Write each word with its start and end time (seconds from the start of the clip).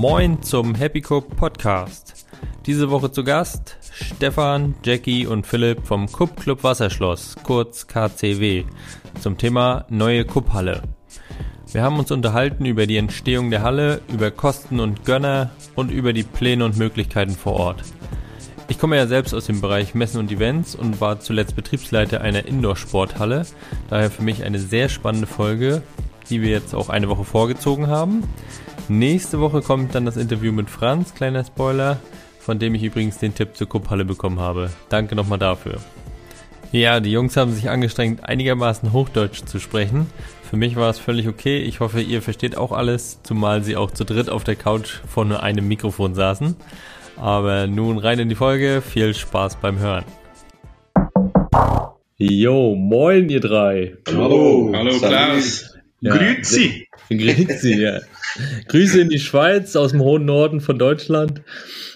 Moin 0.00 0.42
zum 0.42 0.74
Happy 0.74 1.02
Cup 1.02 1.36
Podcast. 1.36 2.24
Diese 2.64 2.90
Woche 2.90 3.12
zu 3.12 3.22
Gast 3.22 3.76
Stefan, 3.92 4.74
Jackie 4.82 5.26
und 5.26 5.46
Philipp 5.46 5.86
vom 5.86 6.10
Cup 6.10 6.40
Club 6.40 6.64
Wasserschloss, 6.64 7.36
kurz 7.42 7.86
KCW, 7.86 8.64
zum 9.20 9.36
Thema 9.36 9.84
neue 9.90 10.24
Cup-Halle. 10.24 10.84
Wir 11.70 11.82
haben 11.82 11.98
uns 11.98 12.10
unterhalten 12.10 12.64
über 12.64 12.86
die 12.86 12.96
Entstehung 12.96 13.50
der 13.50 13.60
Halle, 13.60 14.00
über 14.08 14.30
Kosten 14.30 14.80
und 14.80 15.04
Gönner 15.04 15.50
und 15.74 15.90
über 15.90 16.14
die 16.14 16.22
Pläne 16.22 16.64
und 16.64 16.78
Möglichkeiten 16.78 17.32
vor 17.32 17.52
Ort. 17.52 17.82
Ich 18.68 18.78
komme 18.78 18.96
ja 18.96 19.06
selbst 19.06 19.34
aus 19.34 19.44
dem 19.44 19.60
Bereich 19.60 19.94
Messen 19.94 20.18
und 20.18 20.32
Events 20.32 20.74
und 20.74 21.02
war 21.02 21.20
zuletzt 21.20 21.56
Betriebsleiter 21.56 22.22
einer 22.22 22.46
Indoor-Sporthalle. 22.46 23.44
Daher 23.90 24.10
für 24.10 24.22
mich 24.22 24.44
eine 24.44 24.60
sehr 24.60 24.88
spannende 24.88 25.26
Folge, 25.26 25.82
die 26.30 26.40
wir 26.40 26.48
jetzt 26.48 26.74
auch 26.74 26.88
eine 26.88 27.10
Woche 27.10 27.24
vorgezogen 27.24 27.88
haben. 27.88 28.22
Nächste 28.90 29.38
Woche 29.38 29.62
kommt 29.62 29.94
dann 29.94 30.04
das 30.04 30.16
Interview 30.16 30.50
mit 30.50 30.68
Franz, 30.68 31.14
kleiner 31.14 31.44
Spoiler, 31.44 32.00
von 32.40 32.58
dem 32.58 32.74
ich 32.74 32.82
übrigens 32.82 33.18
den 33.18 33.32
Tipp 33.32 33.50
zur 33.54 33.68
Kupphalle 33.68 34.04
bekommen 34.04 34.40
habe. 34.40 34.68
Danke 34.88 35.14
nochmal 35.14 35.38
dafür. 35.38 35.76
Ja, 36.72 36.98
die 36.98 37.12
Jungs 37.12 37.36
haben 37.36 37.52
sich 37.52 37.70
angestrengt, 37.70 38.24
einigermaßen 38.24 38.92
Hochdeutsch 38.92 39.44
zu 39.44 39.60
sprechen. 39.60 40.08
Für 40.42 40.56
mich 40.56 40.74
war 40.74 40.90
es 40.90 40.98
völlig 40.98 41.28
okay. 41.28 41.58
Ich 41.58 41.78
hoffe, 41.78 42.00
ihr 42.00 42.20
versteht 42.20 42.56
auch 42.56 42.72
alles, 42.72 43.22
zumal 43.22 43.62
sie 43.62 43.76
auch 43.76 43.92
zu 43.92 44.04
dritt 44.04 44.28
auf 44.28 44.42
der 44.42 44.56
Couch 44.56 44.98
vor 45.06 45.24
nur 45.24 45.40
einem 45.40 45.68
Mikrofon 45.68 46.16
saßen. 46.16 46.56
Aber 47.16 47.68
nun 47.68 47.96
rein 47.96 48.18
in 48.18 48.28
die 48.28 48.34
Folge. 48.34 48.82
Viel 48.82 49.14
Spaß 49.14 49.58
beim 49.58 49.78
Hören. 49.78 50.04
Jo, 52.16 52.74
moin 52.74 53.28
ihr 53.28 53.40
drei. 53.40 53.98
Hallo, 54.08 54.72
hallo 54.74 54.98
Klaus. 54.98 55.69
Ja, 56.00 56.16
Grüezi. 56.16 56.88
Grüezi, 57.10 57.74
ja. 57.74 58.00
Grüße 58.68 59.00
in 59.00 59.10
die 59.10 59.18
Schweiz 59.18 59.76
aus 59.76 59.90
dem 59.90 60.00
hohen 60.00 60.24
Norden 60.24 60.60
von 60.60 60.78
Deutschland. 60.78 61.42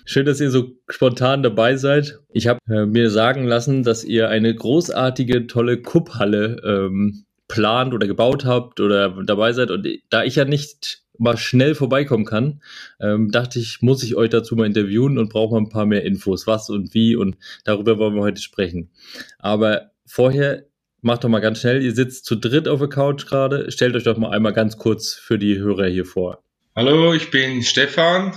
Schön, 0.04 0.26
dass 0.26 0.40
ihr 0.40 0.50
so 0.50 0.72
spontan 0.90 1.42
dabei 1.42 1.76
seid. 1.76 2.18
Ich 2.32 2.46
habe 2.46 2.60
äh, 2.68 2.84
mir 2.84 3.10
sagen 3.10 3.44
lassen, 3.44 3.82
dass 3.82 4.04
ihr 4.04 4.28
eine 4.28 4.54
großartige, 4.54 5.46
tolle 5.46 5.80
Kupphalle 5.80 6.60
ähm, 6.64 7.24
plant 7.48 7.94
oder 7.94 8.06
gebaut 8.06 8.44
habt 8.44 8.80
oder 8.80 9.22
dabei 9.24 9.54
seid. 9.54 9.70
Und 9.70 9.88
da 10.10 10.22
ich 10.22 10.36
ja 10.36 10.44
nicht 10.44 11.02
mal 11.16 11.38
schnell 11.38 11.74
vorbeikommen 11.74 12.26
kann, 12.26 12.60
ähm, 13.00 13.30
dachte 13.30 13.58
ich, 13.58 13.78
muss 13.80 14.02
ich 14.02 14.16
euch 14.16 14.28
dazu 14.28 14.54
mal 14.54 14.66
interviewen 14.66 15.16
und 15.16 15.30
brauche 15.30 15.54
mal 15.54 15.60
ein 15.60 15.70
paar 15.70 15.86
mehr 15.86 16.04
Infos, 16.04 16.46
was 16.46 16.68
und 16.68 16.92
wie. 16.92 17.16
Und 17.16 17.36
darüber 17.64 17.98
wollen 17.98 18.16
wir 18.16 18.22
heute 18.22 18.42
sprechen. 18.42 18.90
Aber 19.38 19.92
vorher 20.04 20.64
macht 21.04 21.22
doch 21.22 21.28
mal 21.28 21.40
ganz 21.40 21.60
schnell, 21.60 21.82
ihr 21.82 21.94
sitzt 21.94 22.24
zu 22.24 22.34
dritt 22.34 22.66
auf 22.66 22.80
der 22.80 22.88
Couch 22.88 23.26
gerade. 23.26 23.70
Stellt 23.70 23.94
euch 23.94 24.04
doch 24.04 24.16
mal 24.16 24.30
einmal 24.30 24.52
ganz 24.52 24.78
kurz 24.78 25.14
für 25.14 25.38
die 25.38 25.58
Hörer 25.58 25.86
hier 25.86 26.06
vor. 26.06 26.42
Hallo, 26.74 27.14
ich 27.14 27.30
bin 27.30 27.62
Stefan, 27.62 28.34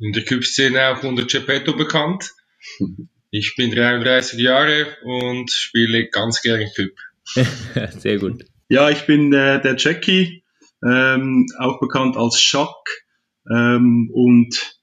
in 0.00 0.12
der 0.12 0.24
Küpp-Szene 0.24 0.88
auch 0.88 1.02
unter 1.04 1.24
Geppetto 1.24 1.74
bekannt. 1.76 2.30
Ich 3.34 3.54
bin 3.56 3.74
33 3.74 4.38
Jahre 4.38 4.94
und 5.04 5.50
spiele 5.50 6.06
ganz 6.08 6.42
gerne 6.42 6.70
Küpp. 6.70 6.98
Sehr 7.98 8.18
gut. 8.18 8.44
Ja, 8.68 8.90
ich 8.90 9.06
bin 9.06 9.32
äh, 9.32 9.58
der 9.58 9.76
Jackie, 9.78 10.44
ähm, 10.84 11.46
auch 11.58 11.80
bekannt 11.80 12.18
als 12.18 12.38
Schack 12.42 13.06
ähm, 13.50 14.10
und 14.12 14.78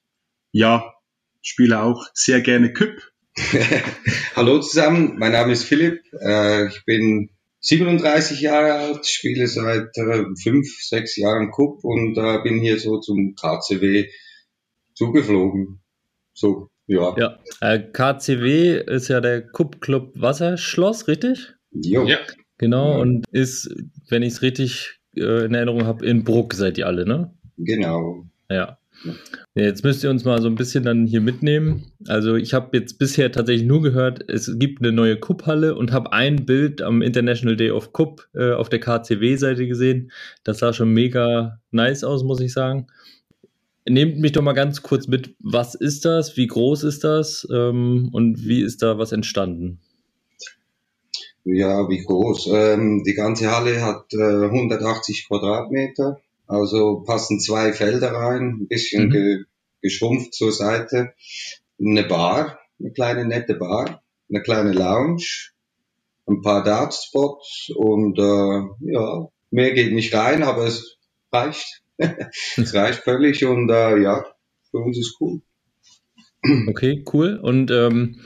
ja, 0.51 0.83
spiele 1.43 1.83
auch 1.83 2.07
sehr 2.15 2.41
gerne 2.41 2.73
Küpp 2.73 3.08
Hallo 4.35 4.59
zusammen, 4.59 5.15
mein 5.17 5.31
Name 5.31 5.53
ist 5.53 5.63
Philipp. 5.63 6.01
Äh, 6.19 6.67
ich 6.67 6.83
bin 6.85 7.29
37 7.61 8.41
Jahre 8.41 8.73
alt, 8.73 9.05
spiele 9.05 9.47
seit 9.47 9.97
äh, 9.97 10.25
fünf, 10.41 10.67
sechs 10.81 11.15
Jahren 11.15 11.51
Cup 11.51 11.83
und 11.83 12.17
äh, 12.17 12.41
bin 12.43 12.59
hier 12.59 12.79
so 12.79 12.99
zum 12.99 13.35
KCW 13.35 14.07
zugeflogen. 14.93 15.81
So, 16.33 16.69
ja. 16.87 17.15
Ja, 17.61 17.77
KCW 17.77 18.83
ist 18.85 19.07
ja 19.07 19.21
der 19.21 19.47
Cup 19.47 19.81
Club 19.81 20.11
Wasserschloss, 20.15 21.07
richtig? 21.07 21.53
Jo. 21.71 22.05
Ja. 22.05 22.19
Genau, 22.57 22.99
und 22.99 23.25
ist, 23.31 23.73
wenn 24.09 24.21
ich 24.21 24.33
es 24.33 24.41
richtig 24.41 24.99
in 25.15 25.53
Erinnerung 25.53 25.85
habe, 25.85 26.05
in 26.05 26.23
Bruck 26.25 26.53
seid 26.53 26.77
ihr 26.77 26.87
alle, 26.87 27.05
ne? 27.05 27.33
Genau. 27.57 28.25
Ja. 28.49 28.77
Jetzt 29.55 29.83
müsst 29.83 30.03
ihr 30.03 30.09
uns 30.09 30.25
mal 30.25 30.41
so 30.41 30.47
ein 30.47 30.55
bisschen 30.55 30.83
dann 30.83 31.05
hier 31.05 31.21
mitnehmen. 31.21 31.91
Also 32.07 32.35
ich 32.35 32.53
habe 32.53 32.77
jetzt 32.77 32.99
bisher 32.99 33.31
tatsächlich 33.31 33.67
nur 33.67 33.81
gehört, 33.81 34.29
es 34.29 34.57
gibt 34.57 34.81
eine 34.81 34.91
neue 34.91 35.17
Cup-Halle 35.17 35.75
und 35.75 35.91
habe 35.91 36.13
ein 36.13 36.45
Bild 36.45 36.81
am 36.81 37.01
International 37.01 37.55
Day 37.55 37.71
of 37.71 37.93
Cup 37.93 38.27
äh, 38.33 38.51
auf 38.51 38.69
der 38.69 38.79
KCW-Seite 38.79 39.67
gesehen. 39.67 40.11
Das 40.43 40.59
sah 40.59 40.73
schon 40.73 40.93
mega 40.93 41.59
nice 41.71 42.03
aus, 42.03 42.23
muss 42.23 42.41
ich 42.41 42.53
sagen. 42.53 42.87
Nehmt 43.87 44.19
mich 44.19 44.33
doch 44.33 44.43
mal 44.43 44.53
ganz 44.53 44.83
kurz 44.83 45.07
mit, 45.07 45.35
was 45.39 45.73
ist 45.73 46.05
das, 46.05 46.37
wie 46.37 46.47
groß 46.47 46.83
ist 46.83 47.03
das 47.03 47.47
ähm, 47.51 48.09
und 48.11 48.45
wie 48.45 48.61
ist 48.61 48.81
da 48.83 48.97
was 48.97 49.11
entstanden? 49.11 49.79
Ja, 51.43 51.89
wie 51.89 52.03
groß? 52.03 52.49
Ähm, 52.53 53.03
die 53.05 53.13
ganze 53.13 53.49
Halle 53.49 53.81
hat 53.81 54.13
äh, 54.13 54.45
180 54.45 55.27
Quadratmeter 55.27 56.19
also 56.49 57.03
passen 57.05 57.39
zwei 57.39 57.73
Felder 57.73 58.11
rein, 58.11 58.61
ein 58.61 58.67
bisschen 58.67 59.05
mhm. 59.05 59.11
ge 59.11 59.43
geschrumpft 59.81 60.33
zur 60.33 60.51
Seite. 60.51 61.13
Eine 61.79 62.03
Bar, 62.03 62.59
eine 62.79 62.91
kleine 62.91 63.25
nette 63.25 63.55
Bar, 63.55 64.03
eine 64.29 64.41
kleine 64.41 64.73
Lounge, 64.73 65.51
ein 66.27 66.41
paar 66.41 66.63
Dartspots 66.63 67.69
und 67.75 68.19
äh, 68.19 68.91
ja, 68.91 69.29
mehr 69.51 69.73
geht 69.73 69.93
nicht 69.93 70.13
rein, 70.13 70.43
aber 70.43 70.65
es 70.65 70.97
reicht. 71.31 71.81
es 71.97 72.73
reicht 72.73 73.03
völlig 73.03 73.45
und 73.45 73.69
äh, 73.69 74.01
ja, 74.01 74.25
für 74.71 74.79
uns 74.79 74.97
ist 74.97 75.17
cool. 75.21 75.41
Okay, 76.67 77.03
cool. 77.13 77.39
Und 77.41 77.69
ähm, 77.71 78.21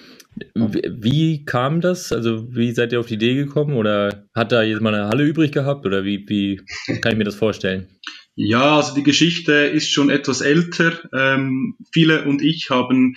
wie 0.55 1.45
kam 1.45 1.81
das? 1.81 2.11
Also, 2.11 2.53
wie 2.55 2.71
seid 2.71 2.91
ihr 2.91 2.99
auf 2.99 3.07
die 3.07 3.15
Idee 3.15 3.35
gekommen? 3.35 3.75
Oder 3.75 4.25
hat 4.33 4.51
da 4.51 4.63
jemand 4.63 4.95
eine 4.95 5.07
Halle 5.07 5.25
übrig 5.25 5.51
gehabt? 5.51 5.85
Oder 5.85 6.03
wie, 6.03 6.25
wie 6.27 6.61
kann 7.01 7.11
ich 7.11 7.17
mir 7.17 7.23
das 7.23 7.35
vorstellen? 7.35 7.87
Ja, 8.35 8.77
also 8.77 8.95
die 8.95 9.03
Geschichte 9.03 9.53
ist 9.53 9.91
schon 9.91 10.09
etwas 10.09 10.41
älter. 10.41 10.93
Ähm, 11.13 11.77
viele 11.93 12.25
und 12.25 12.41
ich 12.41 12.71
haben 12.71 13.15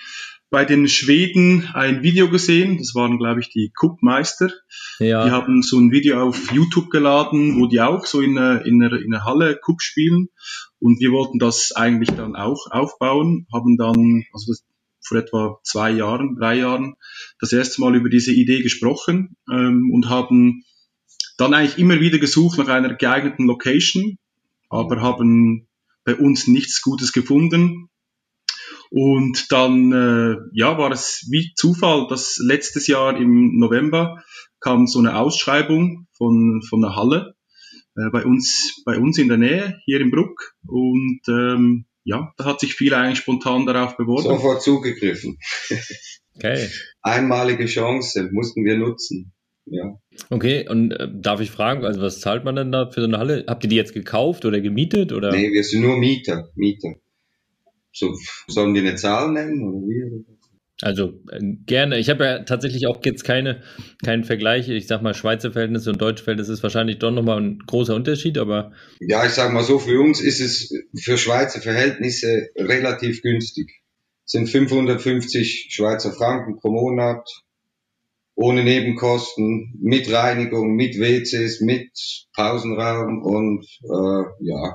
bei 0.50 0.64
den 0.64 0.88
Schweden 0.88 1.68
ein 1.74 2.02
Video 2.02 2.28
gesehen. 2.28 2.78
Das 2.78 2.94
waren, 2.94 3.18
glaube 3.18 3.40
ich, 3.40 3.48
die 3.50 3.72
Kuppmeister. 3.74 4.50
Ja. 4.98 5.24
Die 5.24 5.30
haben 5.30 5.62
so 5.62 5.78
ein 5.78 5.90
Video 5.90 6.22
auf 6.22 6.52
YouTube 6.52 6.90
geladen, 6.90 7.58
wo 7.58 7.66
die 7.66 7.80
auch 7.80 8.04
so 8.06 8.20
in 8.20 8.38
einer, 8.38 8.64
in 8.64 8.82
einer, 8.82 9.00
in 9.00 9.14
einer 9.14 9.24
Halle 9.24 9.56
Kupp 9.56 9.82
spielen. 9.82 10.28
Und 10.78 11.00
wir 11.00 11.10
wollten 11.10 11.38
das 11.38 11.72
eigentlich 11.74 12.10
dann 12.10 12.36
auch 12.36 12.66
aufbauen, 12.70 13.46
haben 13.52 13.76
dann, 13.76 14.24
also 14.32 14.52
das, 14.52 14.64
vor 15.06 15.18
etwa 15.18 15.58
zwei 15.62 15.90
Jahren, 15.90 16.36
drei 16.36 16.56
Jahren, 16.56 16.96
das 17.38 17.52
erste 17.52 17.80
Mal 17.80 17.94
über 17.94 18.08
diese 18.08 18.32
Idee 18.32 18.62
gesprochen 18.62 19.36
ähm, 19.50 19.90
und 19.92 20.08
haben 20.08 20.64
dann 21.38 21.54
eigentlich 21.54 21.78
immer 21.78 22.00
wieder 22.00 22.18
gesucht 22.18 22.58
nach 22.58 22.68
einer 22.68 22.94
geeigneten 22.94 23.46
Location, 23.46 24.18
aber 24.68 25.00
haben 25.00 25.68
bei 26.04 26.14
uns 26.16 26.46
nichts 26.46 26.82
Gutes 26.82 27.12
gefunden. 27.12 27.88
Und 28.90 29.50
dann 29.50 29.92
äh, 29.92 30.36
ja, 30.52 30.78
war 30.78 30.92
es 30.92 31.26
wie 31.30 31.52
Zufall, 31.54 32.06
dass 32.08 32.38
letztes 32.38 32.86
Jahr 32.86 33.16
im 33.16 33.58
November 33.58 34.22
kam 34.60 34.86
so 34.86 35.00
eine 35.00 35.16
Ausschreibung 35.16 36.06
von, 36.12 36.62
von 36.62 36.80
der 36.80 36.94
Halle 36.94 37.34
äh, 37.96 38.10
bei, 38.10 38.24
uns, 38.24 38.82
bei 38.84 38.98
uns 38.98 39.18
in 39.18 39.28
der 39.28 39.38
Nähe, 39.38 39.80
hier 39.84 40.00
in 40.00 40.10
Bruck. 40.10 40.54
Und 40.66 41.20
ähm, 41.28 41.86
ja, 42.06 42.32
da 42.36 42.44
hat 42.44 42.60
sich 42.60 42.74
viel 42.74 42.94
eigentlich 42.94 43.18
spontan 43.18 43.66
darauf 43.66 43.96
beworben. 43.96 44.28
Sofort 44.28 44.62
zugegriffen. 44.62 45.38
Okay. 46.36 46.68
Einmalige 47.02 47.64
Chance 47.64 48.28
mussten 48.30 48.64
wir 48.64 48.76
nutzen. 48.76 49.32
Ja. 49.64 49.98
Okay, 50.30 50.68
und 50.68 50.92
äh, 50.92 51.08
darf 51.12 51.40
ich 51.40 51.50
fragen, 51.50 51.84
also 51.84 52.00
was 52.00 52.20
zahlt 52.20 52.44
man 52.44 52.54
denn 52.54 52.70
da 52.70 52.90
für 52.90 53.00
so 53.00 53.06
eine 53.06 53.18
Halle? 53.18 53.44
Habt 53.48 53.64
ihr 53.64 53.70
die 53.70 53.76
jetzt 53.76 53.94
gekauft 53.94 54.44
oder 54.44 54.60
gemietet? 54.60 55.12
Oder? 55.12 55.32
Nee, 55.32 55.50
wir 55.50 55.64
sind 55.64 55.82
nur 55.82 55.96
Mieter. 55.96 56.50
Mieter. 56.54 56.94
So, 57.92 58.14
sollen 58.46 58.74
wir 58.74 58.82
eine 58.82 58.94
Zahl 58.96 59.32
nennen 59.32 59.66
oder 59.66 59.78
wie? 59.78 60.35
Also 60.82 61.14
äh, 61.30 61.40
gerne. 61.64 61.98
Ich 61.98 62.10
habe 62.10 62.24
ja 62.24 62.38
tatsächlich 62.40 62.86
auch 62.86 63.00
jetzt 63.04 63.24
keine, 63.24 63.62
keinen 64.04 64.24
Vergleich. 64.24 64.68
Ich 64.68 64.86
sag 64.86 65.02
mal, 65.02 65.14
Schweizer 65.14 65.52
Verhältnisse 65.52 65.90
und 65.90 66.00
deutsche 66.00 66.24
Verhältnisse 66.24 66.52
ist 66.52 66.62
wahrscheinlich 66.62 66.98
doch 66.98 67.10
nochmal 67.10 67.40
ein 67.40 67.58
großer 67.60 67.94
Unterschied, 67.94 68.36
aber. 68.36 68.72
Ja, 69.00 69.24
ich 69.24 69.32
sag 69.32 69.52
mal 69.52 69.62
so, 69.62 69.78
für 69.78 70.00
uns 70.00 70.20
ist 70.20 70.40
es 70.40 70.70
für 71.02 71.16
Schweizer 71.16 71.60
Verhältnisse 71.60 72.48
relativ 72.56 73.22
günstig. 73.22 73.82
Es 74.26 74.32
sind 74.32 74.48
550 74.48 75.68
Schweizer 75.70 76.12
Franken 76.12 76.58
pro 76.58 76.70
Monat, 76.70 77.26
ohne 78.34 78.62
Nebenkosten, 78.62 79.78
mit 79.80 80.12
Reinigung, 80.12 80.74
mit 80.74 80.98
WCs, 80.98 81.62
mit 81.62 81.90
Pausenraum 82.34 83.22
und 83.22 83.64
äh, 83.84 84.24
ja, 84.40 84.74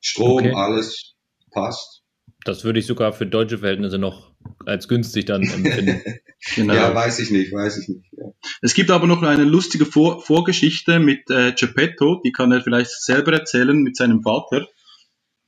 Strom, 0.00 0.38
okay. 0.38 0.52
alles 0.54 1.16
passt. 1.50 2.02
Das 2.44 2.62
würde 2.62 2.78
ich 2.78 2.86
sogar 2.86 3.12
für 3.12 3.26
deutsche 3.26 3.58
Verhältnisse 3.58 3.98
noch 3.98 4.27
als 4.66 4.88
günstig 4.88 5.26
dann 5.26 5.42
empfinden. 5.42 6.02
genau. 6.54 6.74
Ja, 6.74 6.94
weiß 6.94 7.18
ich 7.20 7.30
nicht, 7.30 7.52
weiß 7.52 7.78
ich 7.78 7.88
nicht. 7.88 8.04
Ja. 8.12 8.32
Es 8.62 8.74
gibt 8.74 8.90
aber 8.90 9.06
noch 9.06 9.22
eine 9.22 9.44
lustige 9.44 9.86
Vor 9.86 10.22
Vorgeschichte 10.22 10.98
mit 10.98 11.30
äh, 11.30 11.52
Geppetto, 11.52 12.20
die 12.24 12.32
kann 12.32 12.52
er 12.52 12.62
vielleicht 12.62 12.90
selber 12.90 13.32
erzählen 13.32 13.82
mit 13.82 13.96
seinem 13.96 14.22
Vater. 14.22 14.68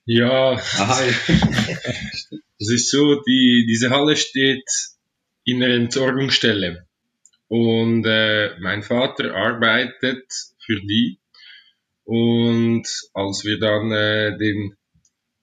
Ja, 0.04 0.52
Aha. 0.52 1.00
es 2.58 2.70
ist 2.70 2.90
so, 2.90 3.20
die, 3.22 3.66
diese 3.68 3.90
Halle 3.90 4.16
steht 4.16 4.64
in 5.44 5.62
einer 5.62 5.74
Entsorgungsstelle. 5.74 6.86
Und 7.48 8.04
äh, 8.06 8.58
mein 8.60 8.82
Vater 8.82 9.34
arbeitet 9.34 10.24
für 10.64 10.80
die. 10.80 11.18
Und 12.04 12.86
als 13.14 13.44
wir 13.44 13.58
dann 13.58 13.92
äh, 13.92 14.36
den 14.38 14.76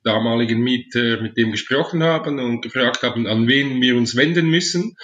damaligen 0.08 0.60
Mieter 0.62 1.22
mit 1.22 1.38
dem 1.38 1.52
gesprochen 1.52 2.02
haben 2.02 2.40
und 2.40 2.62
gefragt 2.62 3.04
haben, 3.04 3.28
an 3.28 3.48
wen 3.48 3.82
wir 3.82 3.98
uns 3.98 4.16
wenden 4.16 4.50
müssen, 4.50 4.96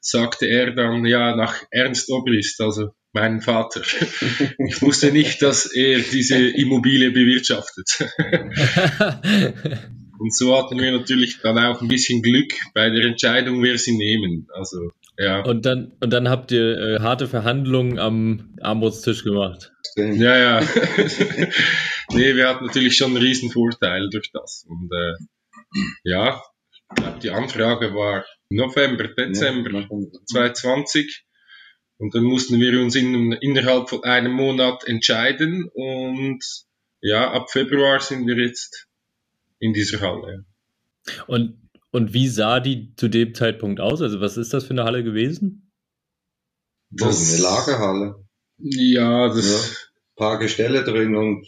sagte 0.00 0.46
er 0.46 0.72
dann, 0.72 1.06
ja, 1.06 1.34
nach 1.34 1.62
Ernst 1.70 2.10
Obrist, 2.10 2.60
also 2.60 2.90
meinen 3.12 3.40
Vater. 3.40 3.82
Ich 4.68 4.82
wusste 4.82 5.12
nicht, 5.12 5.40
dass 5.42 5.66
er 5.66 6.00
diese 6.00 6.36
Immobilie 6.36 7.10
bewirtschaftet. 7.10 7.88
Und 10.18 10.34
so 10.34 10.56
hatten 10.56 10.78
wir 10.78 10.92
natürlich 10.92 11.40
dann 11.42 11.58
auch 11.58 11.80
ein 11.80 11.88
bisschen 11.88 12.22
Glück 12.22 12.52
bei 12.74 12.90
der 12.90 13.06
Entscheidung, 13.06 13.62
wer 13.62 13.76
sie 13.76 13.96
nehmen. 13.96 14.46
Also, 14.54 14.92
ja. 15.18 15.42
Und 15.44 15.66
dann, 15.66 15.92
und 16.00 16.12
dann 16.12 16.28
habt 16.28 16.52
ihr 16.52 16.78
äh, 16.78 17.00
harte 17.00 17.28
Verhandlungen 17.28 17.98
am 17.98 18.54
Armutstisch 18.60 19.24
gemacht. 19.24 19.72
Ja, 19.96 20.38
ja. 20.38 20.60
nee, 22.12 22.34
wir 22.34 22.48
hatten 22.48 22.66
natürlich 22.66 22.96
schon 22.96 23.10
einen 23.10 23.22
riesen 23.22 23.50
Vorteil 23.50 24.08
durch 24.10 24.30
das. 24.32 24.64
Und 24.68 24.90
äh, 24.92 25.14
ja, 26.04 26.42
ich 26.90 27.02
glaube, 27.02 27.18
die 27.20 27.30
Anfrage 27.30 27.94
war 27.94 28.24
November, 28.48 29.08
Dezember 29.08 29.80
ja, 29.80 29.88
2020. 30.26 31.24
Und 31.98 32.14
dann 32.14 32.24
mussten 32.24 32.58
wir 32.58 32.80
uns 32.80 32.96
in, 32.96 33.32
innerhalb 33.32 33.88
von 33.88 34.02
einem 34.04 34.32
Monat 34.32 34.84
entscheiden. 34.86 35.68
Und 35.72 36.42
ja, 37.00 37.30
ab 37.30 37.50
Februar 37.50 38.00
sind 38.00 38.26
wir 38.26 38.36
jetzt 38.36 38.88
in 39.58 39.72
dieser 39.72 40.00
Halle. 40.00 40.44
Und, 41.26 41.70
und 41.92 42.12
wie 42.12 42.28
sah 42.28 42.58
die 42.58 42.94
zu 42.96 43.08
dem 43.08 43.34
Zeitpunkt 43.34 43.80
aus? 43.80 44.02
Also 44.02 44.20
was 44.20 44.36
ist 44.36 44.52
das 44.52 44.64
für 44.64 44.70
eine 44.70 44.84
Halle 44.84 45.04
gewesen? 45.04 45.70
Das, 46.90 47.32
eine 47.32 47.42
Lagerhalle. 47.42 48.26
Ja, 48.58 49.28
das. 49.28 49.46
Ja, 49.46 49.76
paar 50.16 50.38
Gestelle 50.38 50.84
drin 50.84 51.14
und 51.16 51.46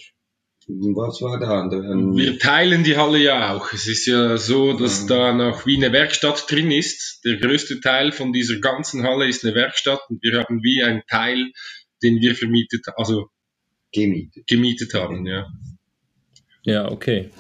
was 0.67 1.21
war 1.21 1.39
der 1.39 1.51
andere? 1.51 1.83
Wir 2.17 2.39
teilen 2.39 2.85
die 2.85 2.97
Halle 2.97 3.19
ja 3.19 3.55
auch. 3.55 3.73
Es 3.73 3.87
ist 3.87 4.07
ja 4.07 4.39
so, 4.39 4.73
dass 4.73 5.03
ja. 5.03 5.09
da 5.09 5.33
noch 5.35 5.67
wie 5.67 5.77
eine 5.77 5.93
Werkstatt 5.93 6.51
drin 6.51 6.71
ist. 6.71 7.23
Der 7.25 7.37
größte 7.37 7.81
Teil 7.81 8.13
von 8.13 8.33
dieser 8.33 8.61
ganzen 8.61 9.03
Halle 9.03 9.29
ist 9.29 9.45
eine 9.45 9.55
Werkstatt 9.55 10.01
und 10.09 10.23
wir 10.23 10.39
haben 10.39 10.63
wie 10.63 10.83
einen 10.83 11.03
Teil, 11.07 11.53
den 12.03 12.21
wir 12.21 12.35
vermietet, 12.35 12.87
also 12.97 13.29
gemietet, 13.93 14.47
gemietet 14.47 14.95
haben, 14.95 15.27
ja. 15.27 15.47
Ja, 16.63 16.91
okay. 16.91 17.31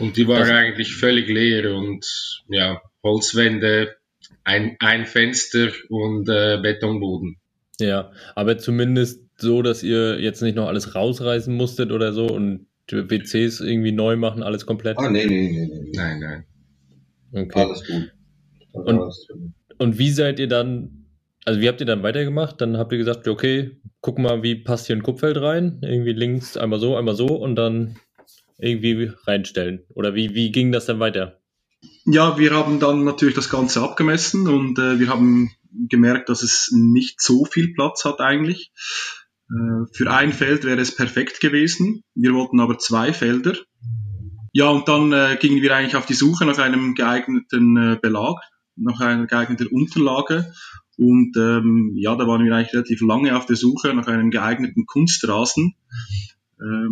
Und 0.00 0.16
die 0.16 0.26
war 0.26 0.38
also, 0.38 0.52
eigentlich 0.52 0.94
völlig 0.96 1.28
leer 1.28 1.74
und 1.74 2.06
ja, 2.48 2.80
Holzwände, 3.02 3.96
ein, 4.44 4.76
ein 4.80 5.04
Fenster 5.06 5.68
und 5.88 6.28
äh, 6.28 6.58
Betonboden. 6.60 7.36
Ja, 7.78 8.10
aber 8.34 8.58
zumindest 8.58 9.22
so, 9.38 9.62
dass 9.62 9.82
ihr 9.82 10.20
jetzt 10.20 10.42
nicht 10.42 10.56
noch 10.56 10.68
alles 10.68 10.94
rausreißen 10.94 11.54
musstet 11.54 11.92
oder 11.92 12.12
so 12.12 12.26
und 12.26 12.66
WCs 12.90 13.60
irgendwie 13.60 13.92
neu 13.92 14.16
machen, 14.16 14.42
alles 14.42 14.66
komplett? 14.66 14.98
Ah, 14.98 15.10
nee, 15.10 15.26
nee, 15.26 15.50
nee, 15.50 15.66
nee. 15.66 15.92
Nein, 15.94 16.20
nein. 16.20 16.44
Okay. 17.32 17.60
Alles 17.60 17.86
gut. 17.86 18.12
Und, 18.72 19.14
und 19.78 19.98
wie 19.98 20.10
seid 20.10 20.38
ihr 20.38 20.48
dann, 20.48 21.06
also 21.44 21.60
wie 21.60 21.68
habt 21.68 21.80
ihr 21.80 21.86
dann 21.86 22.02
weitergemacht? 22.02 22.60
Dann 22.60 22.76
habt 22.76 22.92
ihr 22.92 22.98
gesagt, 22.98 23.28
okay, 23.28 23.78
guck 24.00 24.18
mal, 24.18 24.42
wie 24.42 24.56
passt 24.56 24.86
hier 24.86 24.96
ein 24.96 25.02
Kupfeld 25.02 25.40
rein? 25.40 25.78
Irgendwie 25.82 26.12
links 26.12 26.56
einmal 26.56 26.80
so, 26.80 26.96
einmal 26.96 27.14
so 27.14 27.26
und 27.26 27.56
dann 27.56 27.96
irgendwie 28.60 29.10
reinstellen. 29.26 29.84
Oder 29.94 30.14
wie, 30.14 30.34
wie 30.34 30.52
ging 30.52 30.72
das 30.72 30.86
dann 30.86 31.00
weiter? 31.00 31.40
Ja, 32.04 32.38
wir 32.38 32.52
haben 32.52 32.80
dann 32.80 33.04
natürlich 33.04 33.34
das 33.34 33.48
Ganze 33.48 33.82
abgemessen 33.82 34.48
und 34.48 34.78
äh, 34.78 34.98
wir 34.98 35.08
haben 35.08 35.50
gemerkt, 35.88 36.28
dass 36.28 36.42
es 36.42 36.70
nicht 36.72 37.20
so 37.20 37.44
viel 37.44 37.72
Platz 37.72 38.04
hat 38.04 38.20
eigentlich. 38.20 38.72
Äh, 39.50 39.86
für 39.92 40.10
ein 40.10 40.32
Feld 40.32 40.64
wäre 40.64 40.80
es 40.80 40.94
perfekt 40.94 41.40
gewesen. 41.40 42.02
Wir 42.14 42.34
wollten 42.34 42.60
aber 42.60 42.78
zwei 42.78 43.12
Felder. 43.12 43.54
Ja, 44.52 44.68
und 44.68 44.88
dann 44.88 45.12
äh, 45.12 45.36
gingen 45.40 45.62
wir 45.62 45.74
eigentlich 45.74 45.96
auf 45.96 46.06
die 46.06 46.14
Suche 46.14 46.44
nach 46.44 46.58
einem 46.58 46.94
geeigneten 46.94 47.76
äh, 47.76 47.98
Belag, 48.00 48.36
nach 48.76 49.00
einer 49.00 49.26
geeigneten 49.26 49.68
Unterlage. 49.68 50.52
Und 50.98 51.36
ähm, 51.36 51.94
ja, 51.96 52.14
da 52.16 52.26
waren 52.26 52.44
wir 52.44 52.54
eigentlich 52.54 52.74
relativ 52.74 53.00
lange 53.00 53.36
auf 53.36 53.46
der 53.46 53.56
Suche 53.56 53.94
nach 53.94 54.06
einem 54.06 54.30
geeigneten 54.30 54.86
Kunstrasen, 54.86 55.74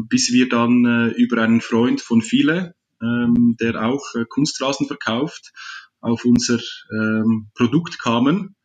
bis 0.09 0.33
wir 0.33 0.49
dann 0.49 0.85
äh, 0.85 1.09
über 1.09 1.43
einen 1.43 1.61
Freund 1.61 2.01
von 2.01 2.23
Viele, 2.23 2.75
ähm, 3.03 3.57
der 3.61 3.85
auch 3.85 4.15
äh, 4.15 4.25
Kunstrasen 4.29 4.87
verkauft, 4.87 5.53
auf 6.01 6.25
unser 6.25 6.59
ähm, 6.93 7.51
Produkt 7.55 7.99
kamen. 7.99 8.57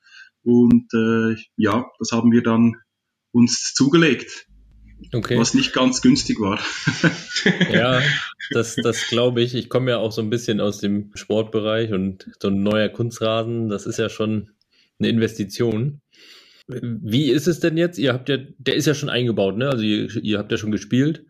Und 0.44 0.94
äh, 0.94 1.36
ja, 1.56 1.86
das 2.00 2.12
haben 2.12 2.32
wir 2.32 2.44
dann 2.44 2.76
uns 3.32 3.74
zugelegt. 3.74 4.48
Okay. 5.12 5.38
Was 5.38 5.54
nicht 5.54 5.74
ganz 5.74 6.02
günstig 6.02 6.40
war. 6.40 6.60
ja, 7.74 8.02
das, 8.52 8.76
das 8.76 9.08
glaube 9.08 9.42
ich. 9.42 9.56
Ich 9.56 9.70
komme 9.70 9.92
ja 9.92 9.98
auch 9.98 10.12
so 10.12 10.22
ein 10.22 10.30
bisschen 10.30 10.62
aus 10.62 10.80
dem 10.80 11.12
Sportbereich 11.16 11.92
und 11.92 12.30
so 12.40 12.48
ein 12.48 12.64
neuer 12.64 12.90
Kunstrasen, 12.90 13.70
das 13.70 13.86
ist 13.86 14.00
ja 14.00 14.10
schon 14.10 14.52
eine 15.00 15.10
Investition. 15.10 16.02
Wie 16.68 17.30
ist 17.30 17.48
es 17.48 17.60
denn 17.60 17.77
jetzt? 17.77 17.98
Ihr 17.98 18.13
habt 18.13 18.30
ja, 18.30 18.38
der 18.57 18.75
ist 18.75 18.88
ja 18.88 18.94
schon 18.94 19.10
eingebaut, 19.10 19.57
ne? 19.57 19.69
Also 19.69 19.83
ihr, 19.83 20.10
ihr 20.24 20.38
habt 20.38 20.51
ja 20.51 20.57
schon 20.57 20.71
gespielt. 20.71 21.25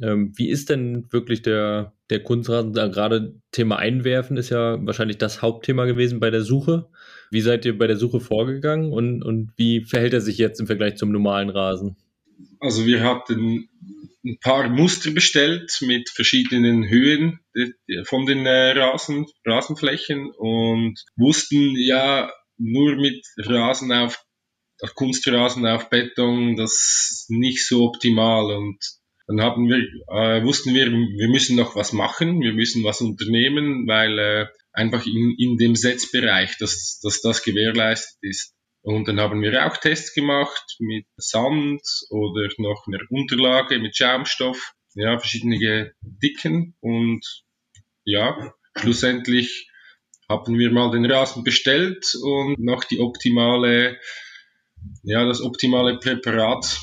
Ähm, 0.00 0.32
wie 0.36 0.48
ist 0.48 0.70
denn 0.70 1.10
wirklich 1.10 1.42
der, 1.42 1.94
der 2.10 2.22
Kunstrasen? 2.22 2.72
Gerade 2.72 3.40
Thema 3.50 3.76
Einwerfen 3.76 4.36
ist 4.36 4.50
ja 4.50 4.78
wahrscheinlich 4.84 5.18
das 5.18 5.42
Hauptthema 5.42 5.86
gewesen 5.86 6.20
bei 6.20 6.30
der 6.30 6.42
Suche. 6.42 6.88
Wie 7.30 7.40
seid 7.40 7.64
ihr 7.64 7.76
bei 7.76 7.86
der 7.86 7.96
Suche 7.96 8.20
vorgegangen 8.20 8.92
und, 8.92 9.22
und 9.22 9.52
wie 9.56 9.84
verhält 9.84 10.12
er 10.12 10.20
sich 10.20 10.38
jetzt 10.38 10.60
im 10.60 10.66
Vergleich 10.66 10.96
zum 10.96 11.10
normalen 11.10 11.50
Rasen? 11.50 11.96
Also 12.60 12.86
wir 12.86 13.02
hatten 13.02 13.68
ein 14.24 14.38
paar 14.40 14.68
Muster 14.68 15.10
bestellt 15.12 15.70
mit 15.80 16.10
verschiedenen 16.10 16.88
Höhen 16.88 17.40
von 18.04 18.26
den 18.26 18.44
äh, 18.44 18.72
Rasen, 18.72 19.26
Rasenflächen 19.44 20.30
und 20.36 21.00
wussten 21.16 21.74
ja 21.76 22.30
nur 22.58 22.96
mit 22.96 23.24
Rasen 23.38 23.92
auf 23.92 24.25
Kunstrasen 24.94 25.66
auf 25.66 25.88
Beton, 25.88 26.56
das 26.56 27.26
nicht 27.28 27.66
so 27.66 27.84
optimal. 27.84 28.54
Und 28.56 28.78
dann 29.26 29.40
haben 29.40 29.68
wir, 29.68 29.78
äh, 29.78 30.44
wussten 30.44 30.74
wir, 30.74 30.90
wir 30.90 31.28
müssen 31.28 31.56
noch 31.56 31.74
was 31.76 31.92
machen, 31.92 32.40
wir 32.40 32.52
müssen 32.52 32.84
was 32.84 33.00
unternehmen, 33.00 33.86
weil 33.86 34.18
äh, 34.18 34.46
einfach 34.72 35.04
in, 35.06 35.34
in 35.38 35.56
dem 35.56 35.74
Setzbereich, 35.74 36.58
dass, 36.58 37.00
dass 37.02 37.22
das 37.22 37.42
gewährleistet 37.42 38.18
ist. 38.20 38.54
Und 38.82 39.08
dann 39.08 39.18
haben 39.18 39.42
wir 39.42 39.66
auch 39.66 39.78
Tests 39.78 40.14
gemacht 40.14 40.76
mit 40.78 41.06
Sand 41.16 41.82
oder 42.10 42.48
noch 42.58 42.86
einer 42.86 43.00
Unterlage 43.10 43.80
mit 43.80 43.96
Schaumstoff, 43.96 44.74
ja, 44.94 45.18
verschiedene 45.18 45.92
Dicken. 46.02 46.76
Und 46.80 47.26
ja, 48.04 48.52
schlussendlich 48.76 49.68
haben 50.28 50.56
wir 50.58 50.70
mal 50.70 50.92
den 50.92 51.04
Rasen 51.04 51.42
bestellt 51.42 52.14
und 52.22 52.60
noch 52.60 52.84
die 52.84 53.00
optimale, 53.00 53.98
ja, 55.02 55.24
das 55.24 55.40
optimale 55.40 55.98
Präparat 55.98 56.80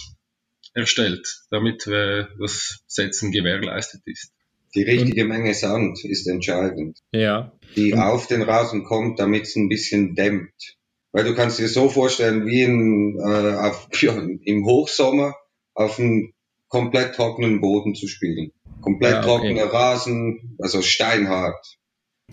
erstellt, 0.73 1.43
damit 1.51 1.85
äh, 1.87 2.25
das 2.39 2.83
Setzen 2.87 3.31
gewährleistet 3.31 4.01
ist. 4.05 4.31
Die 4.75 4.83
richtige 4.83 5.25
Menge 5.25 5.53
Sand 5.53 6.03
ist 6.03 6.27
entscheidend. 6.27 6.97
Ja. 7.11 7.51
Die 7.75 7.93
und, 7.93 7.99
auf 7.99 8.27
den 8.27 8.41
Rasen 8.41 8.83
kommt, 8.83 9.19
damit 9.19 9.43
es 9.43 9.55
ein 9.55 9.69
bisschen 9.69 10.15
dämmt. 10.15 10.77
Weil 11.11 11.25
du 11.25 11.35
kannst 11.35 11.59
dir 11.59 11.67
so 11.67 11.89
vorstellen, 11.89 12.47
wie 12.47 12.63
in, 12.63 13.19
äh, 13.19 13.55
auf, 13.55 13.87
ja, 14.01 14.13
im 14.13 14.65
Hochsommer 14.65 15.35
auf 15.75 15.99
einem 15.99 16.33
komplett 16.69 17.15
trockenen 17.15 17.61
Boden 17.61 17.93
zu 17.93 18.07
spielen. 18.07 18.51
Komplett 18.81 19.11
ja, 19.11 19.19
okay. 19.19 19.27
trockener 19.27 19.65
Rasen, 19.65 20.57
also 20.59 20.81
steinhart. 20.81 21.77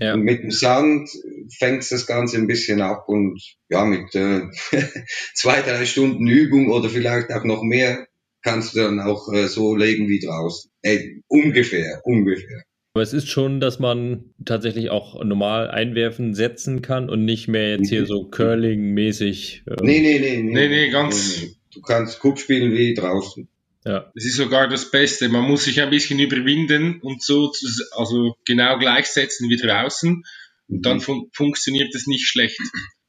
Ja. 0.00 0.14
Und 0.14 0.22
mit 0.22 0.42
dem 0.42 0.50
Sand 0.50 1.10
fängt 1.58 1.90
das 1.90 2.06
Ganze 2.06 2.38
ein 2.38 2.46
bisschen 2.46 2.80
ab 2.80 3.04
und 3.08 3.38
ja, 3.68 3.84
mit 3.84 4.14
äh, 4.14 4.42
zwei, 5.34 5.60
drei 5.60 5.84
Stunden 5.84 6.26
Übung 6.26 6.70
oder 6.70 6.88
vielleicht 6.88 7.30
auch 7.32 7.44
noch 7.44 7.62
mehr 7.62 8.06
kannst 8.42 8.74
du 8.74 8.80
dann 8.80 9.00
auch 9.00 9.32
äh, 9.32 9.46
so 9.46 9.76
legen 9.76 10.08
wie 10.08 10.20
draußen. 10.20 10.70
Ey, 10.82 11.22
ungefähr, 11.28 12.00
ungefähr. 12.04 12.62
Aber 12.94 13.02
es 13.02 13.12
ist 13.12 13.28
schon, 13.28 13.60
dass 13.60 13.78
man 13.78 14.34
tatsächlich 14.44 14.90
auch 14.90 15.22
normal 15.22 15.70
einwerfen, 15.70 16.34
setzen 16.34 16.82
kann 16.82 17.08
und 17.08 17.24
nicht 17.24 17.46
mehr 17.46 17.76
jetzt 17.76 17.88
hier 17.88 18.04
so 18.06 18.28
Curling-mäßig. 18.28 19.64
Ähm 19.68 19.76
nee, 19.82 20.00
nee, 20.00 20.18
nee, 20.18 20.42
nee, 20.42 20.52
nee, 20.52 20.68
nee, 20.68 20.90
ganz. 20.90 21.40
Nee, 21.40 21.46
nee. 21.46 21.52
Du 21.72 21.82
kannst 21.82 22.18
Cup 22.18 22.38
spielen 22.38 22.72
wie 22.72 22.94
draußen. 22.94 23.48
Ja. 23.84 24.10
Das 24.14 24.24
ist 24.24 24.36
sogar 24.36 24.68
das 24.68 24.90
Beste. 24.90 25.28
Man 25.28 25.48
muss 25.48 25.64
sich 25.64 25.80
ein 25.80 25.90
bisschen 25.90 26.18
überwinden 26.18 27.00
und 27.00 27.22
so, 27.22 27.52
also 27.92 28.36
genau 28.44 28.78
gleichsetzen 28.78 29.48
wie 29.48 29.56
draußen. 29.56 30.24
Und 30.68 30.86
dann 30.86 30.98
mhm. 30.98 31.00
fun 31.00 31.30
funktioniert 31.32 31.94
es 31.94 32.06
nicht 32.06 32.26
schlecht. 32.26 32.60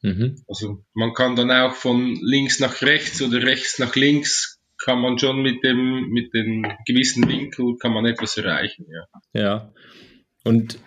Mhm. 0.01 0.43
Also 0.47 0.83
man 0.93 1.13
kann 1.13 1.35
dann 1.35 1.51
auch 1.51 1.75
von 1.75 2.17
links 2.21 2.59
nach 2.59 2.81
rechts 2.81 3.21
oder 3.21 3.43
rechts 3.43 3.79
nach 3.79 3.95
links 3.95 4.59
kann 4.83 4.99
man 4.99 5.19
schon 5.19 5.41
mit 5.41 5.63
dem, 5.63 6.09
mit 6.09 6.33
dem 6.33 6.65
gewissen 6.87 7.27
Winkel 7.27 7.77
kann 7.77 7.93
man 7.93 8.05
etwas 8.05 8.35
erreichen, 8.37 8.87
ja. 8.89 9.39
Ja. 9.39 9.73
Und 10.43 10.79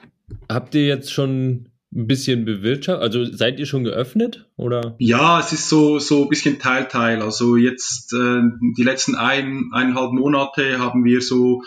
habt 0.49 0.75
ihr 0.75 0.87
jetzt 0.87 1.13
schon 1.13 1.71
ein 1.95 2.07
bisschen 2.07 2.45
bewirtschaftet? 2.45 3.03
Also 3.03 3.25
seid 3.25 3.59
ihr 3.59 3.67
schon 3.67 3.85
geöffnet 3.85 4.49
oder? 4.57 4.97
Ja, 4.99 5.41
es 5.41 5.53
ist 5.53 5.69
so 5.69 5.99
so 5.99 6.25
ein 6.25 6.29
bisschen 6.29 6.59
Teil 6.59 6.89
Teil. 6.89 7.23
Also 7.23 7.57
jetzt 7.57 8.13
äh, 8.13 8.43
die 8.77 8.83
letzten 8.83 9.15
ein, 9.15 9.71
eineinhalb 9.73 10.13
Monate 10.13 10.79
haben 10.79 11.05
wir 11.05 11.21
so 11.21 11.63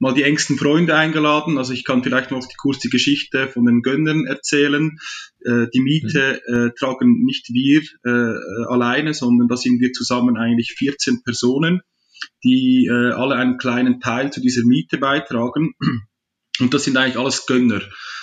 mal 0.00 0.14
die 0.14 0.22
engsten 0.22 0.56
Freunde 0.56 0.96
eingeladen. 0.96 1.58
Also 1.58 1.72
ich 1.72 1.84
kann 1.84 2.02
vielleicht 2.02 2.30
noch 2.30 2.46
die 2.46 2.56
kurze 2.56 2.88
Geschichte 2.88 3.48
von 3.48 3.66
den 3.66 3.82
Gönnern 3.82 4.26
erzählen. 4.26 4.98
Äh, 5.44 5.66
die 5.72 5.80
Miete 5.80 6.40
mhm. 6.48 6.54
äh, 6.54 6.70
tragen 6.78 7.22
nicht 7.24 7.48
wir 7.50 7.82
äh, 8.04 8.64
alleine, 8.68 9.14
sondern 9.14 9.46
da 9.48 9.56
sind 9.56 9.80
wir 9.80 9.92
zusammen 9.92 10.36
eigentlich 10.36 10.72
14 10.72 11.22
Personen, 11.22 11.82
die 12.42 12.86
äh, 12.90 13.12
alle 13.12 13.36
einen 13.36 13.58
kleinen 13.58 14.00
Teil 14.00 14.32
zu 14.32 14.40
dieser 14.40 14.64
Miete 14.64 14.98
beitragen. 14.98 15.74
Und 16.60 16.74
das 16.74 16.84
sind 16.84 16.96
eigentlich 16.96 17.18
alles 17.18 17.46
Gönner. 17.46 17.80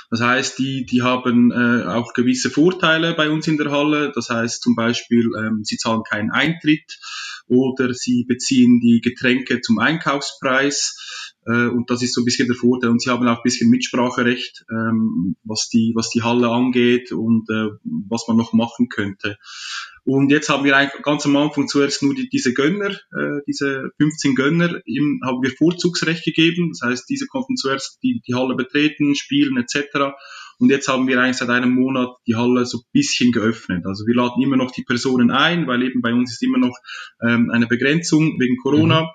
Das 0.10 0.22
heißt, 0.22 0.58
die, 0.58 0.86
die 0.86 1.02
haben 1.02 1.52
äh, 1.52 1.86
auch 1.86 2.14
gewisse 2.14 2.50
Vorteile 2.50 3.14
bei 3.14 3.30
uns 3.30 3.48
in 3.48 3.58
der 3.58 3.72
Halle. 3.72 4.12
Das 4.14 4.30
heißt 4.30 4.62
zum 4.62 4.76
Beispiel, 4.76 5.30
ähm, 5.38 5.64
sie 5.64 5.78
zahlen 5.78 6.04
keinen 6.04 6.32
Eintritt 6.32 7.00
oder 7.48 7.94
sie 7.94 8.24
beziehen 8.26 8.80
die 8.80 9.02
Getränke 9.02 9.62
zum 9.62 9.80
Einkaufspreis. 9.80 11.07
Äh, 11.48 11.68
und 11.68 11.90
das 11.90 12.04
ist 12.04 12.14
so 12.14 12.22
ein 12.22 12.26
bisschen 12.26 12.48
der 12.48 12.56
Vorteil. 12.56 12.90
Und 12.90 13.02
sie 13.02 13.10
haben 13.10 13.28
auch 13.28 13.38
ein 13.38 13.44
bisschen 13.44 13.70
Mitspracherecht, 13.70 14.66
ähm, 14.70 15.36
was, 15.44 15.70
die, 15.70 15.94
was 15.96 16.10
die 16.10 16.24
Halle 16.24 16.50
angeht 16.50 17.12
und 17.12 17.50
äh, 17.50 17.70
was 18.10 18.28
man 18.28 18.38
noch 18.38 18.54
machen 18.54 18.90
könnte. 18.90 19.38
Und 20.04 20.32
jetzt 20.32 20.50
haben 20.50 20.64
wir 20.64 20.76
eigentlich 20.76 21.04
ganz 21.04 21.26
am 21.26 21.36
Anfang 21.36 21.68
zuerst 21.68 22.02
nur 22.02 22.16
die, 22.16 22.30
diese 22.30 22.54
Gönner, 22.54 22.92
äh, 22.92 23.42
diese 23.46 23.90
15 23.98 24.36
Gönner, 24.36 24.80
im, 24.86 25.22
haben 25.26 25.42
wir 25.42 25.52
Vorzugsrecht 25.52 26.24
gegeben. 26.24 26.72
Das 26.72 26.88
heißt, 26.88 27.10
diese 27.10 27.28
konnten 27.28 27.56
zuerst 27.58 28.00
die, 28.04 28.22
die 28.28 28.34
Halle 28.34 28.56
betreten, 28.56 29.16
spielen 29.16 29.58
etc. 29.58 30.14
Und 30.60 30.70
jetzt 30.70 30.88
haben 30.88 31.08
wir 31.08 31.22
eigentlich 31.22 31.38
seit 31.38 31.50
einem 31.50 31.72
Monat 31.72 32.16
die 32.26 32.36
Halle 32.36 32.66
so 32.66 32.80
ein 32.80 32.90
bisschen 32.92 33.32
geöffnet. 33.32 33.86
Also 33.86 34.06
wir 34.08 34.16
laden 34.16 34.42
immer 34.42 34.58
noch 34.58 34.72
die 34.72 34.84
Personen 34.84 35.30
ein, 35.30 35.68
weil 35.68 35.84
eben 35.84 36.02
bei 36.02 36.14
uns 36.14 36.32
ist 36.32 36.44
immer 36.44 36.58
noch 36.58 36.76
ähm, 37.22 37.52
eine 37.52 37.68
Begrenzung 37.68 38.40
wegen 38.40 38.58
Corona. 38.58 39.04
Mhm. 39.04 39.08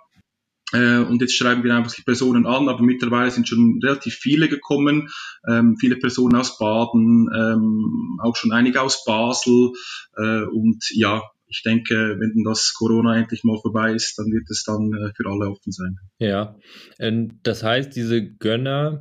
Äh, 0.73 0.99
und 0.99 1.21
jetzt 1.21 1.37
schreiben 1.37 1.64
wir 1.64 1.75
einfach 1.75 1.95
die 1.95 2.02
Personen 2.02 2.47
an, 2.47 2.69
aber 2.69 2.83
mittlerweile 2.83 3.31
sind 3.31 3.49
schon 3.49 3.81
relativ 3.83 4.14
viele 4.14 4.49
gekommen, 4.49 5.09
ähm, 5.49 5.76
viele 5.79 5.97
Personen 5.97 6.37
aus 6.37 6.59
Baden, 6.59 7.29
ähm, 7.35 8.19
auch 8.23 8.37
schon 8.37 8.52
einige 8.52 8.81
aus 8.81 9.05
Basel. 9.05 9.73
Äh, 10.17 10.45
und 10.45 10.85
ja, 10.95 11.23
ich 11.47 11.62
denke, 11.62 12.17
wenn 12.19 12.45
das 12.45 12.73
Corona 12.75 13.17
endlich 13.17 13.45
mal 13.45 13.59
vorbei 13.61 13.93
ist, 13.93 14.19
dann 14.19 14.26
wird 14.33 14.49
es 14.50 14.64
dann 14.64 14.91
äh, 14.95 15.12
für 15.14 15.29
alle 15.31 15.50
offen 15.50 15.73
sein. 15.73 15.99
Ja, 16.19 16.57
ähm, 16.99 17.38
das 17.43 17.62
heißt, 17.62 17.95
diese 17.95 18.25
Gönner, 18.25 19.00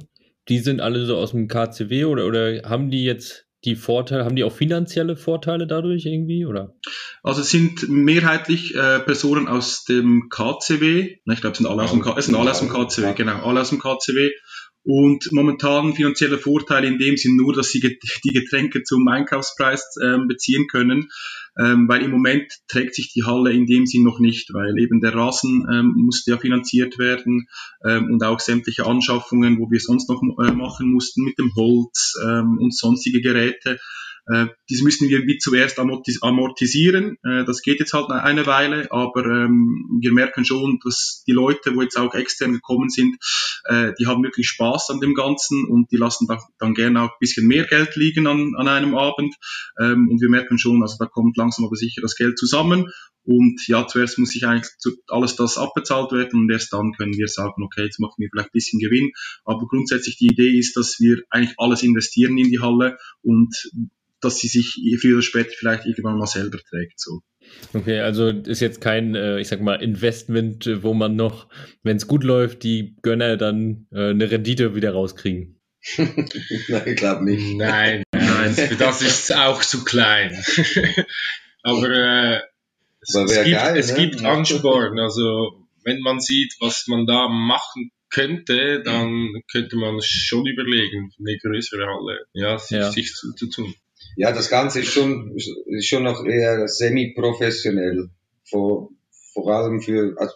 die 0.50 0.60
sind 0.60 0.82
alle 0.82 1.06
so 1.06 1.18
aus 1.18 1.32
dem 1.32 1.48
KCW 1.48 2.06
oder, 2.06 2.26
oder 2.26 2.64
haben 2.70 2.92
die 2.92 3.06
jetzt 3.06 3.48
die 3.64 3.76
Vorteile, 3.76 4.26
haben 4.26 4.36
die 4.36 4.44
auch 4.44 4.56
finanzielle 4.56 5.16
Vorteile 5.16 5.68
dadurch 5.68 6.06
irgendwie, 6.06 6.46
oder? 6.46 6.76
Also 7.24 7.42
es 7.42 7.50
sind 7.50 7.88
mehrheitlich 7.90 8.76
äh, 8.76 9.00
Personen 9.00 9.48
aus 9.48 9.86
dem 9.86 10.30
KCW, 10.30 11.18
ich 11.26 11.42
glaube, 11.42 11.52
es 11.52 11.58
sind 11.58 11.68
alle 11.68 11.84
aus 11.84 11.92
dem, 11.92 12.02
K 12.02 12.16
es 12.18 12.26
sind 12.26 12.36
alle 12.36 12.52
aus 12.52 12.60
dem 12.60 12.70
KCW, 12.70 13.14
genau, 13.14 13.44
alle 13.44 13.62
aus 13.62 13.70
dem 13.70 13.80
KCW 13.80 14.32
und 14.84 15.32
momentan 15.32 15.94
finanzielle 15.94 16.40
Vorteile 16.40 16.88
in 16.88 16.98
dem 16.98 17.18
Sinn 17.18 17.38
nur, 17.38 17.54
dass 17.54 17.70
sie 17.70 17.80
die 18.24 18.34
Getränke 18.34 18.84
zum 18.84 19.08
Einkaufspreis 19.08 19.96
ähm, 20.04 20.28
beziehen 20.28 20.68
können, 20.68 21.10
ähm, 21.60 21.88
weil 21.88 22.04
im 22.04 22.12
Moment 22.12 22.52
trägt 22.68 22.96
sich 22.96 23.12
die 23.14 23.24
Halle 23.24 23.52
in 23.52 23.66
dem 23.66 23.86
Sinn 23.86 24.04
noch 24.04 24.20
nicht, 24.20 24.54
weil 24.54 24.78
eben 24.80 25.02
der 25.02 25.14
Rasen 25.14 25.68
ähm, 25.72 25.94
musste 25.98 26.32
ja 26.32 26.38
finanziert 26.38 26.98
werden 26.98 27.48
ähm, 27.86 28.12
und 28.12 28.24
auch 28.24 28.40
sämtliche 28.40 28.86
Anschaffungen, 28.86 29.60
wo 29.60 29.70
wir 29.70 29.80
sonst 29.80 30.10
noch 30.10 30.22
äh, 30.22 30.52
machen 30.52 30.92
mussten 30.92 31.24
mit 31.24 31.38
dem 31.38 31.54
Holz 31.56 32.16
ähm, 32.26 32.58
und 32.60 32.76
sonstige 32.76 33.22
Geräte. 33.22 33.80
Äh, 34.28 34.48
dies 34.70 34.84
müssen 34.84 35.10
wir 35.10 35.26
wie 35.26 35.38
zuerst 35.38 35.80
amortisieren. 35.80 37.18
Äh, 37.24 37.46
das 37.46 37.62
geht 37.62 37.80
jetzt 37.80 37.94
halt 37.94 38.10
eine 38.10 38.46
Weile, 38.46 38.92
aber 38.92 39.26
ähm, 39.26 40.00
wir 40.02 40.14
merken 40.14 40.46
schon, 40.46 40.80
dass 40.84 41.24
die 41.28 41.32
Leute, 41.32 41.76
wo 41.76 41.82
jetzt 41.82 41.98
auch 41.98 42.14
extern 42.14 42.54
gekommen 42.54 42.90
sind, 42.90 43.18
äh, 43.66 43.94
die 44.00 44.08
haben 44.08 44.24
wirklich 44.24 44.48
Spaß 44.48 44.90
an 44.92 45.00
dem 45.00 45.14
Ganzen 45.14 45.66
und 45.68 45.92
die 45.92 45.98
lassen 45.98 46.28
da, 46.28 46.40
dann 46.60 46.74
gerne 46.74 47.02
auch 47.02 47.10
ein 47.10 47.20
bisschen 47.20 47.48
mehr 47.48 47.66
Geld 47.66 47.96
liegen 47.96 48.28
an, 48.28 48.54
an 48.58 48.68
einem 48.68 48.96
Abend. 48.96 49.36
Ähm, 49.80 50.10
und 50.10 50.22
wir 50.22 50.30
merken 50.30 50.58
schon, 50.58 50.82
also 50.82 50.98
da 51.00 51.06
kommt 51.06 51.38
langsam 51.38 51.66
aber 51.66 51.76
sicher 51.76 52.02
das 52.02 52.16
Geld 52.16 52.38
zusammen. 52.38 52.92
Und 53.24 53.68
ja, 53.68 53.86
zuerst 53.88 54.18
muss 54.18 54.36
ich 54.36 54.48
eigentlich 54.48 54.72
alles 55.08 55.36
das 55.36 55.58
abbezahlt 55.58 56.12
werden 56.12 56.42
und 56.42 56.52
erst 56.52 56.74
dann 56.74 56.94
können 56.94 57.14
wir 57.14 57.28
sagen, 57.28 57.64
okay, 57.64 57.84
jetzt 57.84 58.00
machen 58.00 58.16
wir 58.18 58.30
vielleicht 58.32 58.50
ein 58.50 58.54
bisschen 58.54 58.80
Gewinn. 58.80 59.12
Aber 59.46 59.68
grundsätzlich 59.68 60.18
die 60.18 60.28
Idee 60.28 60.58
ist, 60.58 60.76
dass 60.76 61.00
wir 61.00 61.22
eigentlich 61.30 61.54
alles 61.58 61.84
investieren 61.84 62.38
in 62.38 62.50
die 62.50 62.60
Halle 62.60 62.98
und 63.22 63.56
dass 64.22 64.40
sie 64.40 64.48
sich 64.48 64.80
früher 65.00 65.16
oder 65.16 65.24
später 65.24 65.52
vielleicht 65.58 65.86
irgendwann 65.86 66.18
mal 66.18 66.28
selber 66.28 66.60
trägt. 66.70 67.00
So. 67.00 67.22
Okay, 67.74 68.00
also 68.00 68.28
ist 68.30 68.60
jetzt 68.60 68.82
kein, 68.82 69.16
äh, 69.16 69.40
ich 69.40 69.48
sag 69.48 69.62
mal, 69.62 69.76
Investment, 69.76 70.68
äh, 70.68 70.84
wo 70.84 70.94
man 70.94 71.16
noch, 71.16 71.48
wenn 71.84 71.98
es 71.98 72.08
gut 72.08 72.24
läuft, 72.24 72.64
die 72.64 72.96
Gönner 73.02 73.38
dann 73.38 73.88
äh, 73.92 74.10
eine 74.10 74.30
Rendite 74.30 74.76
wieder 74.76 74.92
rauskriegen. 74.92 75.60
Nein, 75.98 76.84
ich 76.86 76.96
glaube 76.96 77.26
nicht. 77.26 77.58
Nein, 77.58 78.04
nein, 78.14 78.56
das 78.78 79.02
ist 79.02 79.36
auch 79.36 79.64
zu 79.64 79.84
klein. 79.84 80.32
Aber 81.64 81.90
äh, 81.90 82.40
es, 83.02 83.16
es, 83.16 83.44
gibt, 83.44 83.58
geil, 83.58 83.78
es 83.78 83.92
ne? 83.92 83.98
gibt 83.98 84.24
Ansporn. 84.24 85.00
Also 85.00 85.66
wenn 85.84 86.00
man 86.02 86.20
sieht, 86.20 86.54
was 86.60 86.88
man 86.88 87.08
da 87.08 87.28
machen 87.30 87.92
könnte, 88.12 88.84
dann 88.84 89.42
könnte 89.52 89.76
man 89.78 90.00
schon 90.02 90.46
überlegen, 90.46 91.12
eine 91.20 91.38
größere 91.38 91.86
Halle, 91.86 92.26
ja, 92.34 92.60
sich, 92.60 92.78
ja. 92.78 92.92
sich 92.92 93.14
zu, 93.14 93.34
zu 93.34 93.50
tun. 93.50 93.74
Ja, 94.16 94.32
das 94.32 94.50
Ganze 94.50 94.82
ist 94.82 94.92
schon, 94.92 95.36
ist 95.36 95.88
schon 95.88 96.04
noch 96.04 96.26
eher 96.26 96.68
semi-professionell. 96.68 98.10
Vor, 98.50 98.90
vor 99.34 99.54
allem 99.54 99.82
für, 99.82 100.16
also 100.18 100.34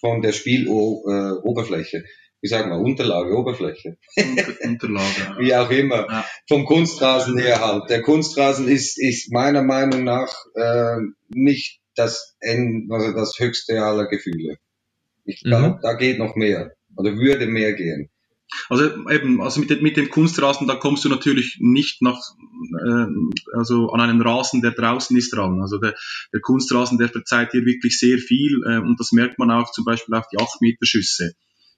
von 0.00 0.20
der 0.20 0.32
Spieloberfläche. 0.32 1.98
Äh, 1.98 2.04
Wie 2.40 2.48
sagen 2.48 2.70
wir, 2.70 2.78
Unterlage, 2.78 3.36
Oberfläche. 3.36 3.96
Unterlage. 4.62 5.36
Wie 5.38 5.54
auch 5.54 5.70
immer. 5.70 6.06
Ja. 6.08 6.24
Vom 6.48 6.64
Kunstrasen 6.64 7.38
her 7.38 7.60
halt. 7.60 7.88
Der 7.88 8.02
Kunstrasen 8.02 8.68
ist, 8.68 9.00
ist 9.00 9.32
meiner 9.32 9.62
Meinung 9.62 10.04
nach 10.04 10.34
äh, 10.54 10.96
nicht 11.28 11.80
das, 11.94 12.36
End, 12.40 12.90
also 12.92 13.12
das 13.12 13.38
höchste 13.38 13.80
aller 13.82 14.06
Gefühle. 14.06 14.58
Ich 15.24 15.42
glaube, 15.42 15.76
mhm. 15.76 15.78
da 15.82 15.94
geht 15.94 16.18
noch 16.18 16.36
mehr. 16.36 16.72
Oder 16.96 17.16
würde 17.16 17.46
mehr 17.46 17.72
gehen. 17.72 18.10
Also 18.68 19.08
eben, 19.10 19.42
also 19.42 19.60
mit, 19.60 19.82
mit 19.82 19.96
dem 19.96 20.10
Kunstrasen, 20.10 20.66
da 20.66 20.76
kommst 20.76 21.04
du 21.04 21.08
natürlich 21.08 21.56
nicht 21.60 22.02
nach, 22.02 22.20
äh, 22.84 23.06
also 23.56 23.90
an 23.90 24.00
einen 24.00 24.22
Rasen, 24.22 24.62
der 24.62 24.72
draußen 24.72 25.16
ist 25.16 25.34
dran. 25.34 25.60
Also 25.60 25.78
der, 25.78 25.94
der 26.32 26.40
Kunstrasen, 26.40 26.98
der 26.98 27.08
verzeiht 27.08 27.52
dir 27.52 27.64
wirklich 27.64 27.98
sehr 27.98 28.18
viel 28.18 28.62
äh, 28.66 28.78
und 28.78 29.00
das 29.00 29.12
merkt 29.12 29.38
man 29.38 29.50
auch 29.50 29.70
zum 29.72 29.84
Beispiel 29.84 30.14
auf 30.14 30.28
die 30.32 30.38
8 30.38 30.60
Meter 30.60 30.86
Schüsse. 30.86 31.34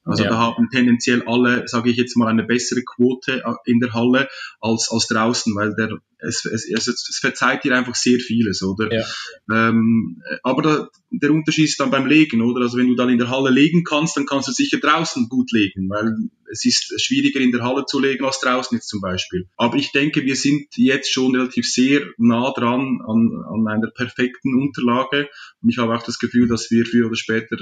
Also 0.06 0.22
ja. 0.22 0.30
da 0.30 0.38
haben 0.38 0.68
tendenziell 0.70 1.24
alle, 1.26 1.66
sage 1.66 1.90
ich 1.90 1.96
jetzt 1.96 2.16
mal, 2.16 2.28
eine 2.28 2.44
bessere 2.44 2.82
Quote 2.82 3.42
äh, 3.44 3.70
in 3.70 3.80
der 3.80 3.92
Halle 3.92 4.28
als, 4.60 4.88
als 4.90 5.08
draußen, 5.08 5.54
weil 5.56 5.74
der, 5.74 5.98
es, 6.18 6.44
es, 6.44 6.68
es, 6.70 6.86
es 6.86 7.18
verzeiht 7.20 7.64
dir 7.64 7.76
einfach 7.76 7.96
sehr 7.96 8.20
vieles, 8.20 8.62
oder? 8.62 8.92
Ja. 8.92 9.04
Ähm, 9.50 10.22
aber 10.44 10.62
da, 10.62 10.88
der 11.10 11.32
Unterschied 11.32 11.64
ist 11.64 11.80
dann 11.80 11.90
beim 11.90 12.06
Legen, 12.06 12.40
oder? 12.40 12.62
Also 12.62 12.78
wenn 12.78 12.86
du 12.86 12.94
dann 12.94 13.08
in 13.08 13.18
der 13.18 13.30
Halle 13.30 13.50
legen 13.50 13.82
kannst, 13.82 14.16
dann 14.16 14.26
kannst 14.26 14.46
du 14.46 14.52
sicher 14.52 14.78
draußen 14.78 15.28
gut 15.28 15.50
legen, 15.50 15.88
weil 15.90 16.14
es 16.50 16.64
ist 16.64 17.00
schwieriger 17.02 17.40
in 17.40 17.50
der 17.50 17.62
Halle 17.62 17.84
zu 17.86 17.98
legen 17.98 18.24
als 18.24 18.38
draußen 18.38 18.76
jetzt 18.76 18.88
zum 18.88 19.00
Beispiel. 19.00 19.48
Aber 19.56 19.76
ich 19.76 19.90
denke, 19.90 20.24
wir 20.24 20.36
sind 20.36 20.68
jetzt 20.76 21.12
schon 21.12 21.34
relativ 21.34 21.68
sehr 21.68 22.02
nah 22.16 22.52
dran 22.52 23.00
an, 23.06 23.44
an 23.48 23.66
einer 23.66 23.90
perfekten 23.90 24.54
Unterlage 24.54 25.28
und 25.62 25.70
ich 25.70 25.78
habe 25.78 25.96
auch 25.96 26.04
das 26.04 26.20
Gefühl, 26.20 26.46
dass 26.46 26.70
wir 26.70 26.86
früher 26.86 27.06
oder 27.06 27.16
später 27.16 27.56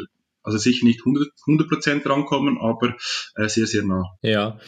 also 0.44 0.58
sicher 0.58 0.86
nicht 0.86 1.00
100 1.04 1.68
Prozent 1.68 2.06
rankommen, 2.06 2.58
aber 2.60 2.94
äh, 3.36 3.48
sehr, 3.48 3.66
sehr 3.66 3.84
nah. 3.84 4.04
Ja. 4.22 4.58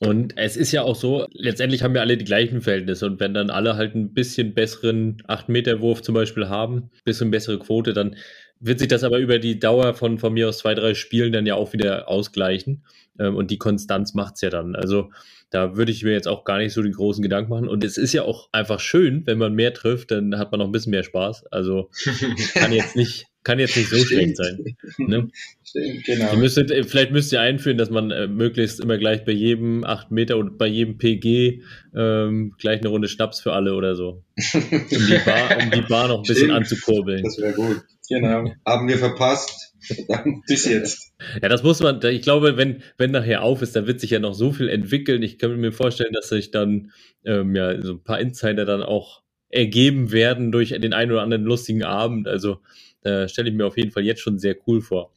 Und 0.00 0.36
es 0.36 0.56
ist 0.56 0.72
ja 0.72 0.82
auch 0.82 0.96
so, 0.96 1.26
letztendlich 1.32 1.82
haben 1.82 1.94
wir 1.94 2.00
alle 2.00 2.16
die 2.16 2.24
gleichen 2.24 2.62
Verhältnisse 2.62 3.06
und 3.06 3.20
wenn 3.20 3.34
dann 3.34 3.50
alle 3.50 3.76
halt 3.76 3.94
ein 3.94 4.12
bisschen 4.12 4.54
besseren 4.54 5.22
8-Meter-Wurf 5.28 6.02
zum 6.02 6.14
Beispiel 6.14 6.48
haben, 6.48 6.90
bisschen 7.04 7.30
bessere 7.30 7.58
Quote, 7.58 7.92
dann 7.92 8.16
wird 8.60 8.78
sich 8.78 8.88
das 8.88 9.04
aber 9.04 9.18
über 9.18 9.38
die 9.38 9.58
Dauer 9.58 9.94
von, 9.94 10.18
von 10.18 10.32
mir 10.32 10.48
aus 10.48 10.58
zwei, 10.58 10.74
drei 10.74 10.94
Spielen 10.94 11.32
dann 11.32 11.46
ja 11.46 11.54
auch 11.54 11.72
wieder 11.72 12.08
ausgleichen. 12.08 12.84
Ähm, 13.18 13.36
und 13.36 13.50
die 13.50 13.58
Konstanz 13.58 14.14
macht's 14.14 14.40
ja 14.40 14.50
dann. 14.50 14.74
Also 14.74 15.10
da 15.50 15.76
würde 15.76 15.92
ich 15.92 16.02
mir 16.02 16.12
jetzt 16.12 16.28
auch 16.28 16.44
gar 16.44 16.58
nicht 16.58 16.72
so 16.72 16.82
die 16.82 16.90
großen 16.90 17.22
Gedanken 17.22 17.50
machen. 17.50 17.68
Und 17.68 17.84
es 17.84 17.98
ist 17.98 18.12
ja 18.12 18.22
auch 18.22 18.48
einfach 18.52 18.80
schön, 18.80 19.26
wenn 19.26 19.38
man 19.38 19.54
mehr 19.54 19.74
trifft, 19.74 20.10
dann 20.10 20.38
hat 20.38 20.50
man 20.50 20.60
noch 20.60 20.66
ein 20.66 20.72
bisschen 20.72 20.90
mehr 20.90 21.04
Spaß. 21.04 21.46
Also 21.52 21.90
kann 22.54 22.72
jetzt 22.72 22.96
nicht, 22.96 23.26
kann 23.44 23.58
jetzt 23.58 23.76
nicht 23.76 23.90
so 23.90 23.96
schlecht 23.96 24.36
sein. 24.36 24.76
Ne? 24.98 25.28
Stimmt, 25.62 26.04
genau. 26.04 26.36
Müsstet, 26.36 26.70
äh, 26.70 26.82
vielleicht 26.82 27.12
müsst 27.12 27.32
ihr 27.32 27.40
einführen, 27.40 27.78
dass 27.78 27.90
man 27.90 28.10
äh, 28.10 28.26
möglichst 28.26 28.80
immer 28.80 28.98
gleich 28.98 29.24
bei 29.24 29.32
jedem 29.32 29.84
8 29.84 30.10
Meter 30.10 30.38
oder 30.38 30.50
bei 30.50 30.66
jedem 30.66 30.98
PG 30.98 31.60
ähm, 31.94 32.54
gleich 32.58 32.80
eine 32.80 32.88
Runde 32.88 33.08
Schnaps 33.08 33.40
für 33.40 33.52
alle 33.52 33.74
oder 33.74 33.94
so. 33.94 34.24
Um 34.54 34.88
die 34.90 35.20
Bar, 35.24 35.58
um 35.62 35.70
die 35.70 35.82
Bar 35.82 36.08
noch 36.08 36.18
ein 36.18 36.22
bisschen 36.22 36.50
anzukurbeln. 36.50 37.22
Das 37.22 37.38
wäre 37.38 37.52
gut. 37.52 37.82
Genau. 38.08 38.50
Haben 38.66 38.88
wir 38.88 38.98
verpasst. 38.98 39.74
Bis 40.46 40.64
jetzt. 40.64 41.12
Ja, 41.42 41.48
das 41.48 41.62
muss 41.62 41.80
man, 41.80 42.00
ich 42.02 42.22
glaube, 42.22 42.56
wenn, 42.56 42.82
wenn 42.96 43.10
nachher 43.10 43.42
auf 43.42 43.62
ist, 43.62 43.76
da 43.76 43.86
wird 43.86 44.00
sich 44.00 44.10
ja 44.10 44.18
noch 44.18 44.34
so 44.34 44.52
viel 44.52 44.68
entwickeln. 44.68 45.22
Ich 45.22 45.38
kann 45.38 45.58
mir 45.60 45.72
vorstellen, 45.72 46.12
dass 46.12 46.28
sich 46.28 46.50
dann 46.50 46.92
ähm, 47.24 47.54
ja 47.54 47.80
so 47.82 47.92
ein 47.92 48.02
paar 48.02 48.20
Insider 48.20 48.64
dann 48.64 48.82
auch 48.82 49.22
ergeben 49.50 50.10
werden 50.10 50.52
durch 50.52 50.70
den 50.70 50.92
einen 50.92 51.12
oder 51.12 51.22
anderen 51.22 51.44
lustigen 51.44 51.84
Abend. 51.84 52.26
Also 52.26 52.58
da 53.04 53.28
stelle 53.28 53.50
ich 53.50 53.54
mir 53.54 53.66
auf 53.66 53.76
jeden 53.76 53.92
Fall 53.92 54.04
jetzt 54.04 54.20
schon 54.20 54.38
sehr 54.38 54.56
cool 54.66 54.80
vor. 54.80 55.12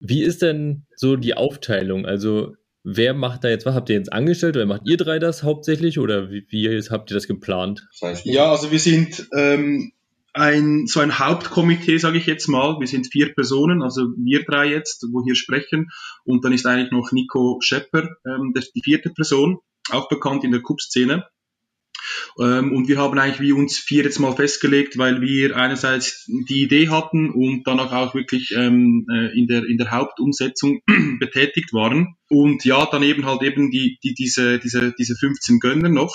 Wie 0.00 0.22
ist 0.22 0.42
denn 0.42 0.86
so 0.96 1.16
die 1.16 1.34
Aufteilung? 1.34 2.06
Also 2.06 2.56
wer 2.84 3.14
macht 3.14 3.44
da 3.44 3.48
jetzt 3.48 3.66
was? 3.66 3.74
Habt 3.74 3.88
ihr 3.90 3.96
jetzt 3.96 4.12
angestellt 4.12 4.56
oder 4.56 4.66
macht 4.66 4.82
ihr 4.86 4.96
drei 4.96 5.18
das 5.18 5.42
hauptsächlich 5.42 5.98
oder 5.98 6.30
wie, 6.30 6.46
wie 6.48 6.80
habt 6.80 7.10
ihr 7.10 7.14
das 7.14 7.28
geplant? 7.28 7.86
Ja, 8.24 8.50
also 8.50 8.70
wir 8.70 8.80
sind 8.80 9.28
ähm, 9.36 9.92
ein, 10.32 10.86
so 10.86 11.00
ein 11.00 11.18
Hauptkomitee, 11.18 11.98
sage 11.98 12.18
ich 12.18 12.26
jetzt 12.26 12.48
mal. 12.48 12.80
Wir 12.80 12.86
sind 12.86 13.06
vier 13.06 13.34
Personen, 13.34 13.82
also 13.82 14.08
wir 14.16 14.44
drei 14.44 14.66
jetzt, 14.66 15.06
wo 15.12 15.22
hier 15.24 15.36
sprechen. 15.36 15.90
Und 16.24 16.44
dann 16.44 16.52
ist 16.52 16.66
eigentlich 16.66 16.90
noch 16.90 17.12
Nico 17.12 17.58
Schepper, 17.60 18.08
ähm, 18.26 18.54
die 18.54 18.82
vierte 18.82 19.10
Person, 19.10 19.58
auch 19.90 20.08
bekannt 20.08 20.44
in 20.44 20.52
der 20.52 20.62
Cup-Szene. 20.62 21.24
Ähm, 22.40 22.72
und 22.72 22.88
wir 22.88 22.98
haben 22.98 23.18
eigentlich 23.18 23.40
wie 23.40 23.52
uns 23.52 23.78
vier 23.78 24.04
jetzt 24.04 24.18
mal 24.18 24.34
festgelegt, 24.34 24.98
weil 24.98 25.20
wir 25.20 25.56
einerseits 25.56 26.26
die 26.48 26.62
Idee 26.62 26.88
hatten 26.88 27.30
und 27.30 27.64
danach 27.66 27.92
auch 27.92 28.14
wirklich 28.14 28.52
ähm, 28.56 29.06
äh, 29.12 29.38
in, 29.38 29.46
der, 29.46 29.64
in 29.64 29.78
der 29.78 29.90
Hauptumsetzung 29.90 30.80
betätigt 31.20 31.72
waren. 31.72 32.16
Und 32.28 32.64
ja, 32.64 32.86
dann 32.86 33.02
eben 33.02 33.26
halt 33.26 33.42
eben 33.42 33.70
die, 33.70 33.98
die, 34.02 34.14
diese, 34.14 34.58
diese, 34.58 34.92
diese 34.98 35.14
15 35.16 35.58
Gönner 35.58 35.88
noch, 35.88 36.14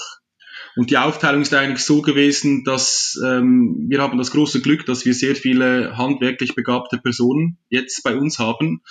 und 0.78 0.92
die 0.92 0.98
Aufteilung 1.00 1.42
ist 1.42 1.56
eigentlich 1.56 1.84
so 1.84 2.04
gewesen, 2.04 2.64
dass 2.64 3.20
ähm, 3.26 3.88
wir 3.90 4.00
haben 4.00 4.20
das 4.20 4.30
große 4.30 4.62
Glück, 4.62 4.86
dass 4.86 5.06
wir 5.06 5.16
sehr 5.16 5.36
viele 5.36 5.98
handwerklich 5.98 6.54
begabte 6.54 7.00
Personen 7.00 7.58
jetzt 7.70 8.04
bei 8.04 8.16
uns 8.16 8.38
haben, 8.38 8.84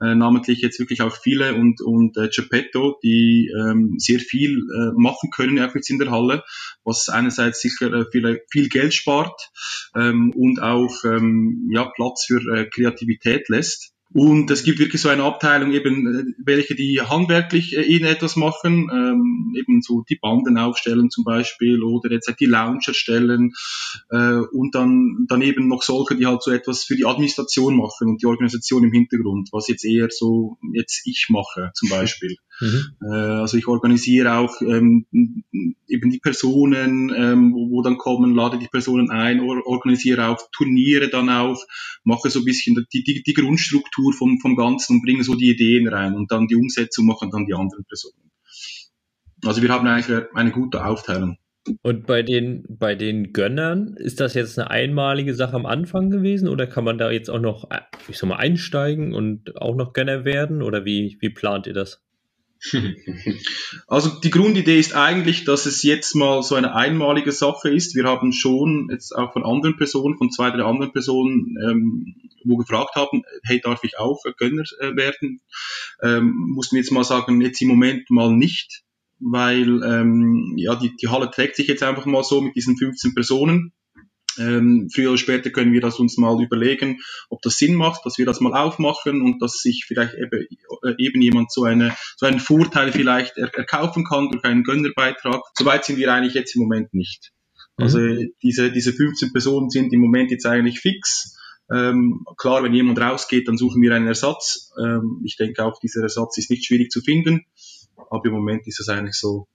äh, 0.00 0.14
namentlich 0.14 0.62
jetzt 0.62 0.80
wirklich 0.80 1.02
auch 1.02 1.14
viele 1.14 1.54
und, 1.54 1.82
und 1.82 2.16
äh, 2.16 2.30
Geppetto, 2.34 2.98
die 3.02 3.52
ähm, 3.54 3.96
sehr 3.98 4.20
viel 4.20 4.56
äh, 4.58 4.92
machen 4.96 5.28
können 5.30 5.60
auch 5.60 5.74
jetzt 5.74 5.90
in 5.90 5.98
der 5.98 6.10
Halle, 6.10 6.42
was 6.82 7.10
einerseits 7.10 7.60
sicher 7.60 7.92
äh, 7.92 8.04
viel, 8.10 8.40
viel 8.50 8.70
Geld 8.70 8.94
spart 8.94 9.50
ähm, 9.94 10.32
und 10.34 10.62
auch 10.62 11.04
ähm, 11.04 11.68
ja, 11.70 11.84
Platz 11.94 12.24
für 12.26 12.40
äh, 12.54 12.70
Kreativität 12.70 13.50
lässt. 13.50 13.93
Und 14.14 14.48
es 14.52 14.62
gibt 14.62 14.78
wirklich 14.78 15.02
so 15.02 15.08
eine 15.08 15.24
Abteilung 15.24 15.72
eben, 15.72 16.06
äh, 16.06 16.34
welche 16.38 16.76
die 16.76 17.00
handwerklich 17.00 17.76
äh, 17.76 17.82
ihnen 17.82 18.04
etwas 18.04 18.36
machen, 18.36 18.88
ähm, 18.92 19.56
eben 19.58 19.82
so 19.82 20.04
die 20.08 20.14
Banden 20.14 20.56
aufstellen 20.56 21.10
zum 21.10 21.24
Beispiel 21.24 21.82
oder 21.82 22.12
jetzt 22.12 22.28
halt 22.28 22.38
die 22.38 22.46
Lounge 22.46 22.84
erstellen 22.86 23.54
äh, 24.10 24.36
und 24.52 24.76
dann 24.76 25.26
daneben 25.28 25.66
noch 25.66 25.82
solche, 25.82 26.14
die 26.14 26.26
halt 26.26 26.44
so 26.44 26.52
etwas 26.52 26.84
für 26.84 26.94
die 26.94 27.06
Administration 27.06 27.76
machen 27.76 28.08
und 28.08 28.22
die 28.22 28.26
Organisation 28.26 28.84
im 28.84 28.92
Hintergrund, 28.92 29.48
was 29.50 29.66
jetzt 29.66 29.84
eher 29.84 30.06
so 30.10 30.58
jetzt 30.72 31.02
ich 31.06 31.26
mache 31.28 31.72
zum 31.74 31.88
Beispiel. 31.88 32.36
Mhm. 32.60 32.94
Äh, 33.02 33.12
also 33.12 33.56
ich 33.56 33.66
organisiere 33.66 34.34
auch 34.36 34.60
ähm, 34.60 35.06
eben 35.88 36.10
die 36.10 36.20
Personen, 36.20 37.12
ähm, 37.12 37.52
wo, 37.52 37.68
wo, 37.68 37.82
dann 37.82 37.98
kommen, 37.98 38.32
lade 38.32 38.60
die 38.60 38.68
Personen 38.68 39.10
ein, 39.10 39.40
or 39.40 39.66
organisiere 39.66 40.28
auch 40.28 40.40
Turniere 40.52 41.08
dann 41.08 41.30
auch, 41.30 41.60
mache 42.04 42.30
so 42.30 42.38
ein 42.38 42.44
bisschen 42.44 42.86
die, 42.92 43.02
die, 43.02 43.24
die 43.24 43.34
Grundstruktur 43.34 44.03
vom, 44.12 44.38
vom 44.40 44.56
Ganzen 44.56 44.96
und 44.96 45.02
bringe 45.02 45.24
so 45.24 45.34
die 45.34 45.50
Ideen 45.50 45.88
rein 45.88 46.14
und 46.14 46.30
dann 46.30 46.46
die 46.46 46.56
Umsetzung 46.56 47.06
machen 47.06 47.30
dann 47.30 47.46
die 47.46 47.54
anderen 47.54 47.84
Personen. 47.84 48.30
Also 49.44 49.62
wir 49.62 49.68
haben 49.68 49.86
eigentlich 49.86 50.26
eine 50.34 50.50
gute 50.50 50.84
Aufteilung. 50.84 51.38
Und 51.82 52.06
bei 52.06 52.22
den, 52.22 52.64
bei 52.68 52.94
den 52.94 53.32
Gönnern, 53.32 53.94
ist 53.96 54.20
das 54.20 54.34
jetzt 54.34 54.58
eine 54.58 54.70
einmalige 54.70 55.34
Sache 55.34 55.56
am 55.56 55.64
Anfang 55.64 56.10
gewesen 56.10 56.48
oder 56.48 56.66
kann 56.66 56.84
man 56.84 56.98
da 56.98 57.10
jetzt 57.10 57.30
auch 57.30 57.40
noch, 57.40 57.68
ich 58.06 58.18
sag 58.18 58.28
mal, 58.28 58.36
einsteigen 58.36 59.14
und 59.14 59.56
auch 59.60 59.74
noch 59.74 59.94
Gönner 59.94 60.24
werden 60.26 60.62
oder 60.62 60.84
wie, 60.84 61.16
wie 61.20 61.30
plant 61.30 61.66
ihr 61.66 61.72
das? 61.72 62.02
Also 63.86 64.10
die 64.20 64.30
Grundidee 64.30 64.78
ist 64.78 64.94
eigentlich, 64.94 65.44
dass 65.44 65.66
es 65.66 65.82
jetzt 65.82 66.14
mal 66.14 66.42
so 66.42 66.54
eine 66.54 66.74
einmalige 66.74 67.32
Sache 67.32 67.70
ist. 67.70 67.94
Wir 67.94 68.04
haben 68.04 68.32
schon 68.32 68.88
jetzt 68.90 69.12
auch 69.12 69.32
von 69.32 69.44
anderen 69.44 69.76
Personen, 69.76 70.16
von 70.16 70.30
zwei, 70.30 70.50
drei 70.50 70.64
anderen 70.64 70.92
Personen, 70.92 71.56
ähm, 71.62 72.14
wo 72.44 72.56
gefragt 72.56 72.94
haben, 72.94 73.22
hey, 73.42 73.60
darf 73.60 73.84
ich 73.84 73.98
auch 73.98 74.22
Gönner 74.38 74.64
äh, 74.80 74.96
werden? 74.96 75.40
Ähm, 76.02 76.32
mussten 76.54 76.76
jetzt 76.76 76.92
mal 76.92 77.04
sagen, 77.04 77.40
jetzt 77.40 77.60
im 77.60 77.68
Moment 77.68 78.10
mal 78.10 78.32
nicht, 78.34 78.82
weil 79.20 79.82
ähm, 79.82 80.54
ja 80.56 80.74
die, 80.74 80.94
die 80.96 81.08
Halle 81.08 81.30
trägt 81.30 81.56
sich 81.56 81.68
jetzt 81.68 81.82
einfach 81.82 82.06
mal 82.06 82.24
so 82.24 82.40
mit 82.40 82.56
diesen 82.56 82.76
15 82.76 83.14
Personen. 83.14 83.72
Ähm, 84.38 84.88
früher 84.92 85.10
oder 85.10 85.18
später 85.18 85.50
können 85.50 85.72
wir 85.72 85.80
das 85.80 85.98
uns 85.98 86.16
mal 86.16 86.42
überlegen, 86.42 87.00
ob 87.28 87.42
das 87.42 87.58
Sinn 87.58 87.74
macht, 87.74 88.04
dass 88.04 88.18
wir 88.18 88.26
das 88.26 88.40
mal 88.40 88.54
aufmachen 88.54 89.22
und 89.22 89.40
dass 89.40 89.58
sich 89.58 89.84
vielleicht 89.86 90.14
eben, 90.14 90.46
äh, 90.82 90.94
eben 90.98 91.22
jemand 91.22 91.52
so, 91.52 91.64
eine, 91.64 91.94
so 92.16 92.26
einen 92.26 92.40
Vorteil 92.40 92.92
vielleicht 92.92 93.36
er, 93.36 93.54
erkaufen 93.54 94.04
kann 94.04 94.30
durch 94.30 94.44
einen 94.44 94.64
Gönnerbeitrag. 94.64 95.42
Soweit 95.56 95.84
sind 95.84 95.98
wir 95.98 96.12
eigentlich 96.12 96.34
jetzt 96.34 96.54
im 96.56 96.62
Moment 96.62 96.94
nicht. 96.94 97.32
Mhm. 97.76 97.84
Also 97.84 97.98
diese, 98.42 98.70
diese 98.70 98.92
15 98.92 99.32
Personen 99.32 99.70
sind 99.70 99.92
im 99.92 100.00
Moment 100.00 100.30
jetzt 100.30 100.46
eigentlich 100.46 100.80
fix. 100.80 101.36
Ähm, 101.70 102.24
klar, 102.36 102.62
wenn 102.62 102.74
jemand 102.74 103.00
rausgeht, 103.00 103.48
dann 103.48 103.56
suchen 103.56 103.80
wir 103.82 103.94
einen 103.94 104.06
Ersatz. 104.06 104.72
Ähm, 104.78 105.22
ich 105.24 105.36
denke 105.36 105.64
auch, 105.64 105.78
dieser 105.80 106.02
Ersatz 106.02 106.36
ist 106.38 106.50
nicht 106.50 106.66
schwierig 106.66 106.90
zu 106.90 107.00
finden, 107.00 107.46
aber 108.10 108.26
im 108.26 108.32
Moment 108.32 108.66
ist 108.66 108.80
es 108.80 108.88
eigentlich 108.88 109.16
so, 109.16 109.46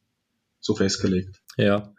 so 0.60 0.76
festgelegt. 0.76 1.42
Ja. 1.58 1.94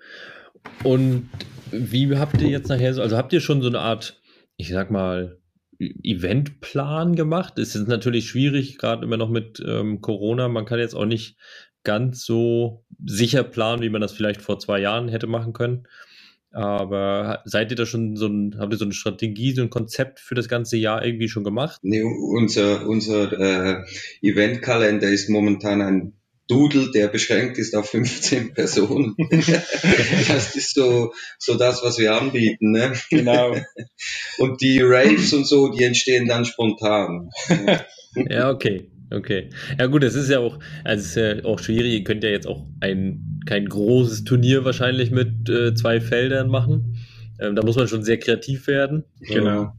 Und 0.83 1.29
wie 1.71 2.17
habt 2.17 2.41
ihr 2.41 2.49
jetzt 2.49 2.69
nachher 2.69 2.95
so, 2.95 3.03
also 3.03 3.17
habt 3.17 3.33
ihr 3.33 3.41
schon 3.41 3.63
so 3.63 3.69
eine 3.69 3.81
Art, 3.81 4.21
ich 4.57 4.71
sag 4.71 4.91
mal, 4.91 5.39
Eventplan 5.79 7.15
gemacht? 7.17 7.59
Es 7.59 7.75
ist 7.75 7.89
natürlich 7.89 8.29
schwierig, 8.29 8.79
gerade 8.79 9.05
immer 9.05 9.17
noch 9.17 9.31
mit 9.31 9.63
ähm, 9.67 10.01
Corona. 10.01 10.49
Man 10.49 10.65
kann 10.65 10.79
jetzt 10.79 10.95
auch 10.95 11.07
nicht 11.07 11.37
ganz 11.85 12.25
so 12.25 12.85
sicher 13.05 13.43
planen, 13.43 13.83
wie 13.83 13.89
man 13.89 14.01
das 14.01 14.13
vielleicht 14.13 14.43
vor 14.43 14.59
zwei 14.59 14.81
Jahren 14.81 15.09
hätte 15.09 15.27
machen 15.27 15.53
können. 15.53 15.87
Aber 16.53 17.43
seid 17.45 17.71
ihr 17.71 17.77
da 17.77 17.87
schon 17.87 18.17
so 18.17 18.27
ein, 18.27 18.57
habt 18.59 18.73
ihr 18.73 18.79
so 18.79 18.85
eine 18.85 18.93
Strategie, 18.93 19.53
so 19.53 19.63
ein 19.63 19.71
Konzept 19.71 20.19
für 20.19 20.35
das 20.35 20.49
ganze 20.49 20.77
Jahr 20.77 21.05
irgendwie 21.05 21.29
schon 21.29 21.45
gemacht? 21.45 21.79
Nee, 21.83 22.03
unser, 22.03 22.89
unser 22.89 23.33
äh, 23.33 23.85
Eventkalender 24.21 25.09
ist 25.09 25.31
momentan 25.31 25.81
ein 25.81 26.20
Doodle, 26.51 26.91
der 26.91 27.07
beschränkt 27.07 27.59
ist 27.59 27.77
auf 27.77 27.91
15 27.91 28.55
Personen. 28.55 29.15
das 30.29 30.57
ist 30.57 30.75
so, 30.75 31.13
so 31.39 31.55
das, 31.55 31.83
was 31.85 31.99
wir 31.99 32.15
anbieten. 32.15 32.73
Ne? 32.73 32.93
Genau. 33.09 33.57
Und 34.39 34.61
die 34.61 34.81
Raves 34.83 35.33
und 35.33 35.47
so, 35.47 35.69
die 35.69 35.85
entstehen 35.85 36.27
dann 36.27 36.45
spontan. 36.45 37.31
ja, 38.29 38.51
okay. 38.51 38.91
Okay. 39.13 39.51
Ja 39.79 39.87
gut, 39.87 40.05
es 40.05 40.15
ist 40.15 40.31
ja 40.31 40.39
auch, 40.39 40.59
also 40.85 41.05
ist 41.05 41.17
ja 41.17 41.45
auch 41.45 41.59
schwierig, 41.59 41.93
ihr 41.93 42.05
könnt 42.05 42.23
ja 42.23 42.31
jetzt 42.31 42.47
auch 42.47 42.65
ein, 42.81 43.41
kein 43.45 43.69
großes 43.69 44.23
Turnier 44.23 44.65
wahrscheinlich 44.65 45.11
mit 45.11 45.49
äh, 45.49 45.75
zwei 45.75 46.01
Feldern 46.01 46.49
machen. 46.49 46.97
Ähm, 47.41 47.57
da 47.57 47.65
muss 47.65 47.77
man 47.77 47.89
schon 47.89 48.05
sehr 48.05 48.19
kreativ 48.19 48.69
werden. 48.69 49.05
Genau. 49.21 49.73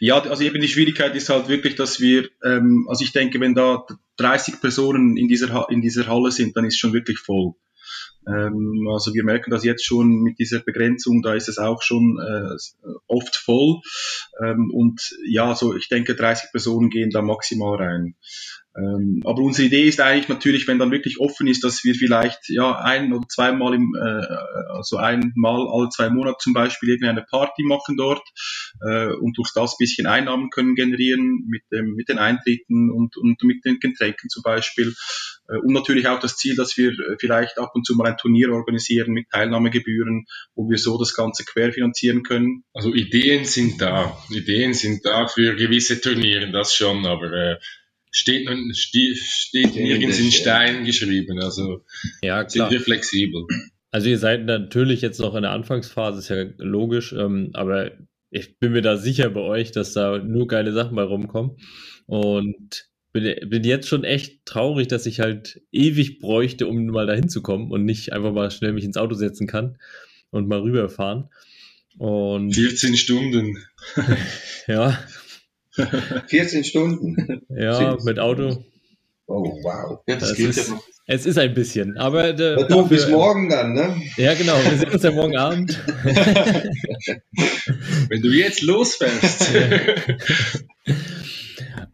Ja, 0.00 0.20
also 0.20 0.42
eben 0.42 0.60
die 0.60 0.68
Schwierigkeit 0.68 1.14
ist 1.16 1.28
halt 1.28 1.48
wirklich, 1.48 1.74
dass 1.74 2.00
wir, 2.00 2.28
ähm, 2.44 2.86
also 2.88 3.04
ich 3.04 3.12
denke, 3.12 3.40
wenn 3.40 3.54
da 3.54 3.86
30 4.16 4.60
Personen 4.60 5.16
in 5.16 5.28
dieser, 5.28 5.68
in 5.70 5.80
dieser 5.80 6.06
Halle 6.06 6.30
sind, 6.30 6.56
dann 6.56 6.64
ist 6.64 6.74
es 6.74 6.80
schon 6.80 6.92
wirklich 6.92 7.18
voll. 7.18 7.54
Ähm, 8.26 8.88
also 8.92 9.12
wir 9.14 9.24
merken 9.24 9.50
das 9.50 9.64
jetzt 9.64 9.84
schon 9.84 10.22
mit 10.22 10.38
dieser 10.38 10.60
Begrenzung, 10.60 11.22
da 11.22 11.34
ist 11.34 11.48
es 11.48 11.58
auch 11.58 11.82
schon 11.82 12.18
äh, 12.18 12.56
oft 13.06 13.36
voll. 13.36 13.80
Ähm, 14.42 14.70
und 14.72 15.14
ja, 15.26 15.54
so 15.54 15.74
ich 15.74 15.88
denke, 15.88 16.14
30 16.14 16.50
Personen 16.50 16.90
gehen 16.90 17.10
da 17.10 17.22
maximal 17.22 17.76
rein. 17.76 18.16
Ähm, 18.76 19.20
aber 19.24 19.42
unsere 19.42 19.68
Idee 19.68 19.84
ist 19.84 20.00
eigentlich 20.00 20.28
natürlich, 20.28 20.66
wenn 20.66 20.80
dann 20.80 20.90
wirklich 20.90 21.20
offen 21.20 21.46
ist, 21.46 21.62
dass 21.62 21.84
wir 21.84 21.94
vielleicht 21.94 22.48
ja 22.48 22.76
ein 22.76 23.12
oder 23.12 23.28
zweimal 23.28 23.74
im, 23.74 23.94
äh, 23.94 24.26
also 24.72 24.96
einmal 24.96 25.68
alle 25.70 25.88
zwei 25.90 26.10
Monate 26.10 26.38
zum 26.40 26.54
Beispiel 26.54 26.88
irgendeine 26.88 27.22
Party 27.22 27.62
machen 27.62 27.96
dort 27.96 28.22
äh, 28.84 29.12
und 29.12 29.38
durch 29.38 29.50
das 29.54 29.76
bisschen 29.78 30.06
Einnahmen 30.06 30.50
können 30.50 30.74
generieren 30.74 31.46
mit 31.48 31.62
dem 31.70 31.94
mit 31.94 32.08
den 32.08 32.18
Eintritten 32.18 32.90
und 32.90 33.16
und 33.16 33.40
mit 33.44 33.64
den 33.64 33.78
Getränken 33.78 34.28
zum 34.28 34.42
Beispiel 34.42 34.92
äh, 35.48 35.58
und 35.58 35.72
natürlich 35.72 36.08
auch 36.08 36.18
das 36.18 36.36
Ziel, 36.36 36.56
dass 36.56 36.76
wir 36.76 36.92
vielleicht 37.20 37.58
ab 37.58 37.70
und 37.74 37.86
zu 37.86 37.94
mal 37.94 38.08
ein 38.08 38.16
Turnier 38.16 38.50
organisieren 38.50 39.12
mit 39.12 39.30
Teilnahmegebühren, 39.30 40.26
wo 40.56 40.68
wir 40.68 40.78
so 40.78 40.98
das 40.98 41.14
Ganze 41.14 41.44
querfinanzieren 41.44 42.24
können. 42.24 42.64
Also 42.72 42.92
Ideen 42.92 43.44
sind 43.44 43.80
da, 43.80 44.18
Ideen 44.30 44.74
sind 44.74 45.04
da 45.04 45.28
für 45.28 45.54
gewisse 45.54 46.00
Turniere, 46.00 46.50
das 46.50 46.74
schon, 46.74 47.06
aber 47.06 47.32
äh, 47.32 47.56
steht, 48.14 48.48
steht, 48.76 49.18
steht 49.18 49.74
nirgends 49.74 50.20
in 50.20 50.30
Stein 50.30 50.84
geschrieben. 50.84 51.40
Also 51.40 51.84
ja, 52.22 52.44
klar. 52.44 52.48
sind 52.48 52.70
wir 52.70 52.80
flexibel. 52.80 53.44
Also 53.90 54.08
ihr 54.08 54.18
seid 54.18 54.44
natürlich 54.44 55.00
jetzt 55.02 55.18
noch 55.18 55.34
in 55.34 55.42
der 55.42 55.50
Anfangsphase, 55.50 56.20
ist 56.20 56.28
ja 56.28 56.44
logisch, 56.58 57.12
ähm, 57.12 57.50
aber 57.54 57.92
ich 58.30 58.58
bin 58.58 58.72
mir 58.72 58.82
da 58.82 58.96
sicher 58.96 59.30
bei 59.30 59.40
euch, 59.40 59.72
dass 59.72 59.92
da 59.92 60.18
nur 60.18 60.46
geile 60.46 60.72
Sachen 60.72 60.96
bei 60.96 61.02
rumkommen. 61.02 61.56
Und 62.06 62.88
bin, 63.12 63.34
bin 63.48 63.64
jetzt 63.64 63.88
schon 63.88 64.04
echt 64.04 64.44
traurig, 64.44 64.88
dass 64.88 65.06
ich 65.06 65.20
halt 65.20 65.60
ewig 65.72 66.20
bräuchte, 66.20 66.66
um 66.66 66.86
mal 66.86 67.06
dahin 67.06 67.28
zu 67.28 67.42
kommen 67.42 67.70
und 67.70 67.84
nicht 67.84 68.12
einfach 68.12 68.32
mal 68.32 68.50
schnell 68.50 68.72
mich 68.72 68.84
ins 68.84 68.96
Auto 68.96 69.14
setzen 69.14 69.46
kann 69.46 69.78
und 70.30 70.48
mal 70.48 70.60
rüberfahren. 70.60 71.30
Und 71.98 72.54
14 72.54 72.96
Stunden. 72.96 73.58
ja. 74.66 74.98
14 76.28 76.64
Stunden? 76.64 77.42
Ja, 77.48 77.96
mit 78.04 78.18
Auto. 78.18 78.64
Oh, 79.26 79.58
wow. 79.62 80.00
Ja, 80.06 80.16
das, 80.16 80.30
das 80.30 80.36
geht 80.36 80.50
ist, 80.50 80.68
ja 80.68 80.74
noch. 80.74 80.84
Es 81.06 81.26
ist 81.26 81.38
ein 81.38 81.52
bisschen, 81.52 81.98
aber... 81.98 82.28
Äh, 82.28 82.34
du, 82.34 82.56
dafür, 82.56 82.84
bis 82.84 83.08
morgen 83.08 83.50
dann, 83.50 83.74
ne? 83.74 84.00
Ja, 84.16 84.32
genau. 84.34 84.54
Wir 84.54 84.78
sehen 84.78 84.90
uns 84.90 85.02
ja 85.02 85.10
morgen 85.10 85.36
Abend. 85.36 85.78
Wenn 88.08 88.22
du 88.22 88.30
jetzt 88.30 88.62
losfährst. 88.62 89.50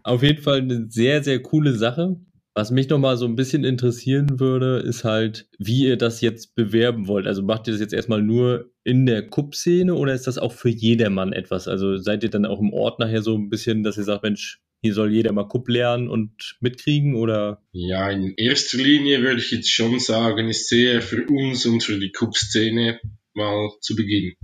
Auf 0.04 0.22
jeden 0.22 0.42
Fall 0.42 0.58
eine 0.58 0.86
sehr, 0.90 1.24
sehr 1.24 1.40
coole 1.42 1.74
Sache. 1.76 2.20
Was 2.60 2.70
mich 2.70 2.90
nochmal 2.90 3.16
so 3.16 3.24
ein 3.24 3.36
bisschen 3.36 3.64
interessieren 3.64 4.38
würde, 4.38 4.80
ist 4.80 5.02
halt, 5.02 5.48
wie 5.58 5.86
ihr 5.86 5.96
das 5.96 6.20
jetzt 6.20 6.54
bewerben 6.54 7.08
wollt. 7.08 7.26
Also 7.26 7.42
macht 7.42 7.66
ihr 7.66 7.72
das 7.72 7.80
jetzt 7.80 7.94
erstmal 7.94 8.20
nur 8.20 8.70
in 8.84 9.06
der 9.06 9.26
Cup-Szene 9.26 9.94
oder 9.94 10.12
ist 10.12 10.26
das 10.26 10.36
auch 10.36 10.52
für 10.52 10.68
jedermann 10.68 11.32
etwas? 11.32 11.68
Also 11.68 11.96
seid 11.96 12.22
ihr 12.22 12.28
dann 12.28 12.44
auch 12.44 12.60
im 12.60 12.74
Ort 12.74 12.98
nachher 12.98 13.22
so 13.22 13.34
ein 13.34 13.48
bisschen, 13.48 13.82
dass 13.82 13.96
ihr 13.96 14.04
sagt, 14.04 14.24
Mensch, 14.24 14.60
hier 14.82 14.92
soll 14.92 15.10
jeder 15.10 15.32
mal 15.32 15.48
Cup 15.48 15.70
lernen 15.70 16.10
und 16.10 16.58
mitkriegen 16.60 17.14
oder? 17.14 17.62
Ja, 17.72 18.10
in 18.10 18.34
erster 18.36 18.76
Linie 18.76 19.22
würde 19.22 19.40
ich 19.40 19.52
jetzt 19.52 19.72
schon 19.72 19.98
sagen, 19.98 20.50
ist 20.50 20.68
sehr 20.68 21.00
für 21.00 21.24
uns 21.28 21.64
und 21.64 21.82
für 21.82 21.98
die 21.98 22.12
Cup-Szene 22.12 23.00
mal 23.32 23.70
zu 23.80 23.96
Beginn. 23.96 24.34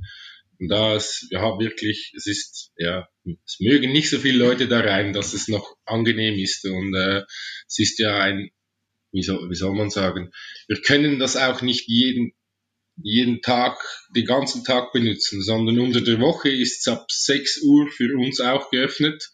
Und 0.59 0.69
da 0.69 0.97
ist, 0.97 1.27
ja, 1.31 1.59
wirklich, 1.59 2.13
es 2.17 2.27
ist, 2.27 2.73
ja, 2.77 3.09
es 3.45 3.59
mögen 3.61 3.93
nicht 3.93 4.11
so 4.11 4.19
viele 4.19 4.39
Leute 4.39 4.69
da 4.69 4.81
rein, 4.81 5.13
dass 5.13 5.35
es 5.35 5.49
noch 5.49 5.77
angenehm 5.85 6.39
ist. 6.39 6.65
Und 6.65 6.95
äh, 6.95 7.23
es 7.67 7.79
ist 7.79 7.99
ja 7.99 8.19
ein, 8.19 8.51
wie 9.13 9.23
soll, 9.23 9.51
wie 9.51 9.55
soll 9.55 9.75
man 9.75 9.91
sagen, 9.91 10.33
wir 10.69 10.81
können 10.81 11.19
das 11.19 11.37
auch 11.37 11.63
nicht 11.63 11.89
jeden, 11.89 12.33
jeden 12.97 13.43
Tag, 13.43 13.79
den 14.15 14.25
ganzen 14.25 14.65
Tag 14.65 14.93
benutzen, 14.93 15.43
sondern 15.43 15.79
unter 15.79 16.01
der 16.01 16.21
Woche 16.21 16.49
ist 16.49 16.81
es 16.81 16.89
ab 16.93 17.11
6 17.11 17.63
Uhr 17.63 17.89
für 17.91 18.17
uns 18.17 18.41
auch 18.41 18.71
geöffnet, 18.71 19.31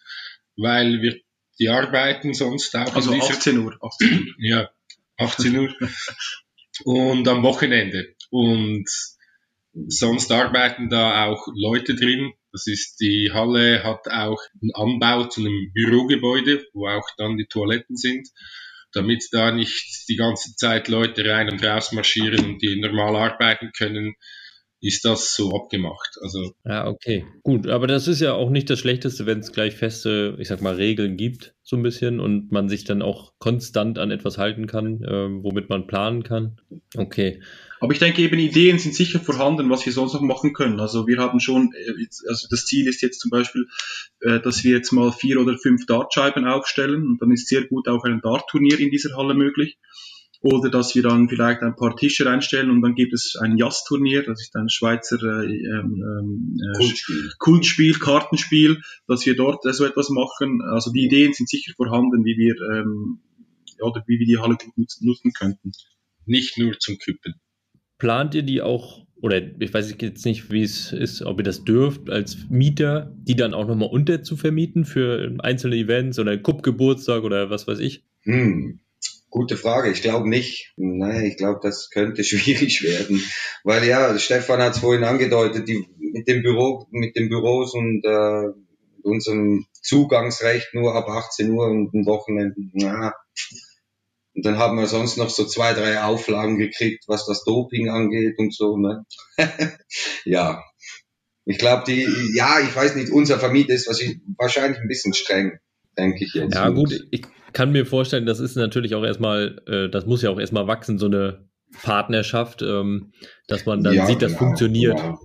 weil 0.57 1.01
wir 1.03 1.21
die 1.59 1.69
arbeiten 1.69 2.35
sonst 2.35 2.75
auch. 2.75 2.95
Also 2.95 3.13
18 3.13 3.59
Uhr. 3.59 3.79
18 3.81 4.13
Uhr. 4.13 4.35
Ja, 4.39 4.71
18 5.19 5.57
Uhr. 5.57 5.75
und 6.85 7.29
am 7.29 7.43
Wochenende. 7.43 8.15
Und 8.31 8.89
Sonst 9.75 10.31
arbeiten 10.31 10.89
da 10.91 11.27
auch 11.27 11.47
Leute 11.55 11.95
drin. 11.95 12.33
Das 12.53 12.67
ist, 12.67 13.01
die 13.01 13.31
Halle 13.33 13.83
hat 13.83 14.07
auch 14.09 14.41
einen 14.61 14.75
Anbau 14.75 15.25
zu 15.25 15.41
einem 15.41 15.73
Bürogebäude, 15.73 16.67
wo 16.75 16.89
auch 16.89 17.09
dann 17.17 17.39
die 17.39 17.47
Toiletten 17.47 17.97
sind, 17.97 18.29
damit 18.93 19.27
da 19.33 19.51
nicht 19.51 20.09
die 20.09 20.17
ganze 20.17 20.55
Zeit 20.57 20.89
Leute 20.89 21.25
rein 21.25 21.51
und 21.51 21.65
raus 21.65 21.93
marschieren 21.93 22.45
und 22.45 22.63
die 22.63 22.79
normal 22.79 23.17
arbeiten 23.17 23.73
können, 23.77 24.15
ist 24.83 25.05
das 25.05 25.37
so 25.37 25.53
abgemacht. 25.53 26.18
Also 26.21 26.53
ja, 26.64 26.88
okay, 26.88 27.25
gut. 27.45 27.68
Aber 27.68 27.87
das 27.87 28.09
ist 28.09 28.21
ja 28.21 28.33
auch 28.33 28.51
nicht 28.51 28.68
das 28.68 28.81
Schlechteste, 28.81 29.27
wenn 29.27 29.38
es 29.38 29.53
gleich 29.53 29.77
feste, 29.77 30.37
ich 30.40 30.49
sag 30.49 30.61
mal, 30.61 30.75
Regeln 30.75 31.16
gibt, 31.16 31.55
so 31.62 31.77
ein 31.77 31.85
bisschen 31.85 32.18
und 32.18 32.51
man 32.51 32.68
sich 32.68 32.83
dann 32.83 33.01
auch 33.01 33.33
konstant 33.38 34.01
an 34.01 34.11
etwas 34.11 34.38
halten 34.38 34.66
kann, 34.66 35.05
äh, 35.05 35.29
womit 35.42 35.68
man 35.68 35.87
planen 35.87 36.25
kann. 36.25 36.61
Okay. 36.97 37.40
Aber 37.79 37.92
ich 37.92 38.01
denke 38.01 38.23
eben, 38.23 38.38
Ideen 38.40 38.81
sind 38.81 38.97
sicher 38.97 39.21
vorhanden, 39.21 39.71
was 39.71 39.87
wir 39.87 39.92
sonst 39.92 40.14
noch 40.14 40.21
machen 40.21 40.53
können. 40.53 40.81
Also 40.81 41.07
wir 41.07 41.18
haben 41.18 41.38
schon, 41.38 41.73
äh, 41.75 42.07
also 42.29 42.49
das 42.51 42.66
Ziel 42.66 42.88
ist 42.88 43.03
jetzt 43.03 43.21
zum 43.21 43.31
Beispiel, 43.31 43.68
äh, 44.21 44.40
dass 44.40 44.64
wir 44.64 44.73
jetzt 44.73 44.90
mal 44.90 45.12
vier 45.12 45.40
oder 45.40 45.57
fünf 45.59 45.87
Dartscheiben 45.87 46.45
aufstellen 46.45 47.07
und 47.07 47.23
dann 47.23 47.31
ist 47.31 47.47
sehr 47.47 47.64
gut 47.68 47.87
auch 47.87 48.03
ein 48.03 48.21
Dartturnier 48.21 48.81
in 48.81 48.90
dieser 48.90 49.16
Halle 49.16 49.35
möglich 49.35 49.79
oder 50.43 50.71
dass 50.71 50.95
wir 50.95 51.03
dann 51.03 51.29
vielleicht 51.29 51.63
ein 51.63 51.77
paar 51.77 51.97
Tische 51.97 52.27
reinstellen 52.27 52.71
und 52.71 52.83
dann 52.83 52.95
gibt 52.95 53.13
es 53.13 53.37
ein 53.41 53.57
Jazz-Turnier, 53.57 54.25
das 54.25 54.43
ist 54.43 54.57
ein 54.57 54.69
Schweizer 54.69 55.17
äh, 55.23 55.47
ähm, 55.47 56.03
ähm 56.03 56.59
äh, 56.61 56.79
Kultspiel. 56.79 57.31
Kultspiel, 57.39 57.99
Kartenspiel, 57.99 58.81
dass 59.07 59.25
wir 59.25 59.37
dort 59.37 59.65
äh, 59.67 59.73
so 59.73 59.85
etwas 59.85 60.11
machen. 60.11 60.61
Also 60.63 60.93
die 60.93 61.05
Ideen 61.05 61.33
sind 61.33 61.49
sicher 61.49 61.73
vorhanden, 61.77 62.25
wie 62.25 62.37
wir 62.37 62.55
ähm, 62.75 63.21
oder 63.81 64.03
wie 64.07 64.19
wir 64.19 64.27
die 64.27 64.39
Halle 64.39 64.57
gut 64.57 64.91
nutzen 65.01 65.33
könnten. 65.33 65.73
Nicht 66.27 66.59
nur 66.59 66.79
zum 66.79 66.99
Küppen. 66.99 67.35
Plant 67.99 68.35
ihr 68.35 68.43
die 68.43 68.63
auch 68.63 69.07
oder 69.23 69.41
ich 69.61 69.73
weiß 69.73 69.95
jetzt 70.01 70.27
nicht, 70.27 70.51
wie 70.51 70.63
es 70.63 70.93
ist, 70.93 71.23
ob 71.23 71.39
ihr 71.39 71.45
das 71.45 71.63
dürft, 71.63 72.11
als 72.11 72.49
Mieter, 72.51 73.15
die 73.17 73.37
dann 73.37 73.55
auch 73.55 73.69
nochmal 73.69 73.89
unter 73.89 74.25
zu 74.25 74.37
vermieten 74.37 74.85
für 74.85 75.37
einzelne 75.39 75.77
Events 75.77 76.19
oder 76.19 76.37
Kuppgeburtstag 76.37 77.23
oder 77.23 77.49
was 77.49 77.69
weiß 77.69 77.79
ich? 77.79 78.05
Hm. 78.23 78.81
Gute 79.33 79.57
Frage. 79.57 79.90
Ich 79.90 80.03
glaube 80.03 80.29
nicht. 80.29 80.75
Nein, 80.77 81.25
ich 81.25 81.38
glaube, 81.38 81.59
das 81.62 81.88
könnte 81.88 82.23
schwierig 82.25 82.83
werden. 82.83 83.25
Weil 83.64 83.83
ja, 83.85 84.18
Stefan 84.18 84.61
hat 84.61 84.75
es 84.75 84.81
vorhin 84.81 85.05
angedeutet, 85.05 85.66
die, 85.66 85.87
mit 85.99 86.29
dem 86.29 86.42
Büro, 86.42 86.87
mit 86.90 87.16
den 87.16 87.31
Büros 87.31 87.73
und 87.73 88.05
äh, 88.05 88.53
unserem 89.03 89.64
Zugangsrecht 89.81 90.75
nur 90.75 90.95
ab 90.95 91.09
18 91.09 91.51
Uhr 91.51 91.66
und 91.66 91.95
ein 91.95 92.05
Wochenende. 92.05 92.61
Na. 92.75 93.14
Und 94.35 94.45
dann 94.45 94.59
haben 94.59 94.77
wir 94.77 94.87
sonst 94.87 95.16
noch 95.16 95.31
so 95.31 95.47
zwei, 95.47 95.73
drei 95.73 96.03
Auflagen 96.03 96.59
gekriegt, 96.59 97.05
was 97.07 97.25
das 97.25 97.42
Doping 97.45 97.88
angeht 97.88 98.38
und 98.38 98.55
so. 98.55 98.77
Ne? 98.77 99.07
ja. 100.27 100.62
Ich 101.47 101.57
glaube, 101.57 101.85
die, 101.87 102.07
ja, 102.35 102.61
ich 102.61 102.77
weiß 102.77 102.97
nicht, 102.97 103.11
unser 103.11 103.38
Vermieter 103.38 103.73
ist 103.73 103.88
wahrscheinlich 104.37 104.79
ein 104.79 104.88
bisschen 104.88 105.14
streng, 105.14 105.59
denke 105.99 106.25
ich 106.25 106.35
jetzt. 106.35 106.55
Ja, 106.55 106.69
gut, 106.71 107.07
ich 107.11 107.23
kann 107.53 107.73
mir 107.73 107.87
vorstellen, 107.87 108.27
das 108.27 108.41
ist 108.41 108.57
natürlich 108.57 108.95
auch 108.95 109.05
erstmal, 109.05 109.61
äh, 109.67 109.89
das 109.89 110.07
muss 110.07 110.23
ja 110.23 110.31
auch 110.31 110.41
erstmal 110.41 110.67
wachsen, 110.67 110.99
so 110.99 111.07
eine 111.07 111.49
Partnerschaft, 111.83 112.63
ähm, 112.63 113.13
dass 113.49 113.67
man 113.67 113.83
dann 113.83 113.95
ja, 113.95 114.07
sieht, 114.07 114.23
das 114.23 114.33
genau, 114.33 114.45
funktioniert. 114.45 114.99
Ja. 114.99 115.19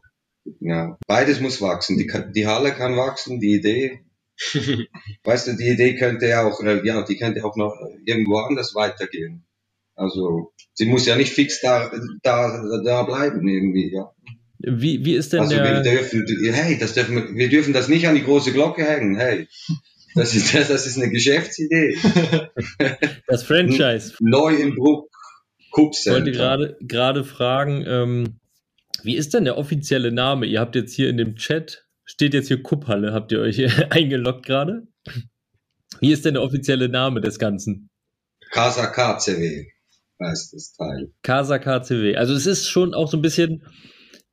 ja. 0.60 0.98
beides 1.08 1.40
muss 1.40 1.62
wachsen. 1.62 1.98
Die, 1.98 2.12
die 2.34 2.48
Halle 2.48 2.72
kann 2.72 2.96
wachsen, 2.96 3.40
die 3.40 3.56
Idee. 3.56 4.02
weißt 5.24 5.48
du, 5.48 5.58
die 5.58 5.70
Idee 5.70 5.96
könnte 5.96 6.28
ja 6.28 6.46
auch, 6.46 6.62
äh, 6.62 6.86
ja, 6.86 7.04
die 7.04 7.18
könnte 7.18 7.44
auch 7.44 7.56
noch 7.56 7.74
irgendwo 8.06 8.38
anders 8.38 8.76
weitergehen. 8.76 9.46
Also, 9.96 10.54
sie 10.74 10.86
muss 10.86 11.08
ja 11.08 11.16
nicht 11.16 11.34
fix 11.34 11.60
da, 11.60 11.92
da, 12.22 12.62
da 12.86 13.04
bleiben 13.04 13.48
irgendwie, 13.48 13.92
ja. 13.92 14.12
Wie, 14.60 15.04
wie 15.04 15.14
ist 15.16 15.34
denn 15.34 15.42
also 15.42 15.56
der... 15.56 15.84
Wir 15.84 15.92
dürfen, 15.92 16.26
hey, 16.54 16.78
das 16.78 16.94
dürfen 16.94 17.16
wir, 17.16 17.36
wir 17.36 17.50
dürfen 17.50 17.74
das 17.74 17.88
nicht 17.88 18.08
an 18.08 18.16
die 18.16 18.24
große 18.24 18.54
Glocke 18.54 18.84
hängen, 18.84 19.16
hey. 19.16 19.48
Das 20.18 20.34
ist, 20.34 20.54
das 20.70 20.86
ist 20.86 20.98
eine 20.98 21.10
Geschäftsidee. 21.10 21.98
Das 23.28 23.44
Franchise. 23.44 24.16
Neu 24.20 24.56
im 24.56 24.76
Bruck. 24.76 25.10
Ich 25.76 26.10
wollte 26.10 26.32
gerade, 26.32 26.76
gerade 26.82 27.24
fragen, 27.24 27.84
ähm, 27.86 28.40
wie 29.04 29.16
ist 29.16 29.36
denn 29.36 29.44
der 29.44 29.58
offizielle 29.58 30.12
Name? 30.12 30.48
Ihr 30.48 30.60
habt 30.60 30.76
jetzt 30.76 30.94
hier 30.96 31.08
in 31.10 31.18
dem 31.18 31.36
Chat, 31.36 31.86
steht 32.04 32.34
jetzt 32.34 32.48
hier 32.48 32.64
Kupphalle, 32.64 33.14
habt 33.14 33.32
ihr 33.32 33.40
euch 33.42 33.92
eingeloggt 33.92 34.46
gerade? 34.46 34.88
Wie 36.00 36.12
ist 36.12 36.26
denn 36.26 36.34
der 36.34 36.42
offizielle 36.42 36.90
Name 36.90 37.22
des 37.22 37.38
Ganzen? 37.38 37.90
Casa 38.50 38.88
KCW 38.88 39.68
heißt 40.20 40.54
das 40.54 40.74
Teil. 40.74 41.14
Casa 41.22 41.60
KCW. 41.60 42.16
Also 42.16 42.34
es 42.34 42.48
ist 42.48 42.68
schon 42.68 42.96
auch 42.96 43.08
so 43.08 43.18
ein 43.18 43.22
bisschen 43.22 43.64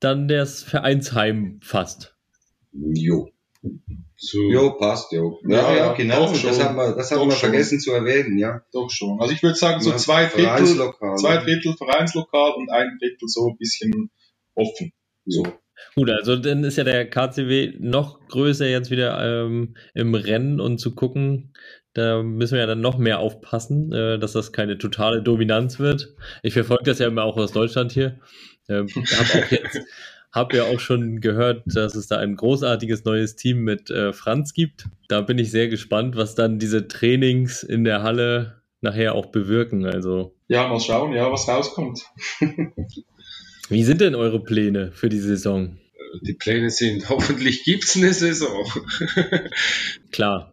dann 0.01 0.29
das 0.29 0.63
Vereinsheim 0.63 1.61
fast. 1.63 2.17
Jo. 2.73 3.29
So. 4.17 4.39
Jo, 4.51 4.73
passt, 4.79 5.13
jo. 5.13 5.41
Ja, 5.47 5.73
ja, 5.73 5.77
ja 5.77 5.93
genau. 5.93 6.33
Das 6.33 6.63
haben 6.63 6.77
wir, 6.77 6.95
das 6.95 7.11
haben 7.11 7.29
wir 7.29 7.37
vergessen 7.37 7.81
zu 7.81 7.93
erwähnen, 7.93 8.39
ja. 8.39 8.63
Doch 8.73 8.91
schon. 8.91 9.21
Also 9.21 9.33
ich 9.33 9.43
würde 9.43 9.57
sagen, 9.57 9.81
so 9.81 9.91
ja, 9.91 9.97
zwei 9.97 10.27
Drittel, 10.27 10.93
zwei 11.17 11.39
Drittel 11.39 11.75
Vereinslokal 11.77 12.53
und 12.53 12.71
ein 12.71 12.99
Drittel 13.01 13.29
so 13.29 13.49
ein 13.49 13.57
bisschen 13.59 14.11
offen. 14.55 14.93
So. 15.27 15.45
Gut, 15.97 16.11
also 16.11 16.37
dann 16.37 16.65
ist 16.65 16.77
ja 16.77 16.85
der 16.85 17.09
KCW 17.09 17.75
noch 17.79 18.21
größer 18.29 18.67
jetzt 18.67 18.91
wieder 18.91 19.45
ähm, 19.45 19.77
im 19.95 20.15
Rennen 20.15 20.61
und 20.61 20.79
zu 20.79 20.95
gucken, 20.95 21.53
da 21.95 22.23
müssen 22.23 22.55
wir 22.55 22.61
ja 22.61 22.67
dann 22.67 22.81
noch 22.81 22.99
mehr 22.99 23.21
aufpassen, 23.21 23.93
äh, 23.93 24.19
dass 24.19 24.33
das 24.33 24.53
keine 24.53 24.79
totale 24.79 25.23
Dominanz 25.23 25.79
wird. 25.79 26.15
Ich 26.43 26.53
verfolge 26.53 26.85
das 26.85 26.99
ja 26.99 27.07
immer 27.07 27.23
auch 27.23 27.37
aus 27.37 27.53
Deutschland 27.53 27.93
hier. 27.93 28.19
Ähm, 28.69 28.89
habe 28.89 29.45
auch 29.45 29.51
jetzt 29.51 29.81
habe 30.35 30.57
ja 30.57 30.65
auch 30.65 30.81
schon 30.81 31.21
gehört, 31.21 31.63
dass 31.65 31.95
es 31.95 32.09
da 32.09 32.19
ein 32.19 32.35
großartiges 32.35 33.05
neues 33.05 33.37
Team 33.37 33.59
mit 33.59 33.91
äh, 33.91 34.13
Franz 34.13 34.53
gibt. 34.53 34.87
Da 35.09 35.21
bin 35.21 35.39
ich 35.39 35.53
sehr 35.53 35.69
gespannt, 35.69 36.17
was 36.17 36.35
dann 36.35 36.59
diese 36.59 36.89
Trainings 36.89 37.63
in 37.63 37.85
der 37.85 38.03
Halle 38.03 38.63
nachher 38.81 39.15
auch 39.15 39.27
bewirken. 39.27 39.87
Also 39.87 40.35
ja, 40.49 40.67
mal 40.69 40.81
schauen, 40.81 41.13
ja, 41.13 41.31
was 41.31 41.47
rauskommt. 41.47 42.03
Wie 43.69 43.85
sind 43.85 44.01
denn 44.01 44.15
eure 44.15 44.43
Pläne 44.43 44.91
für 44.93 45.09
die 45.09 45.21
Saison? 45.21 45.79
Die 46.23 46.35
Pläne 46.35 46.71
sind, 46.71 47.09
hoffentlich 47.09 47.63
gibt 47.65 47.85
es 47.85 47.97
eine 47.97 48.13
Saison. 48.13 48.67
Klar. 50.13 50.53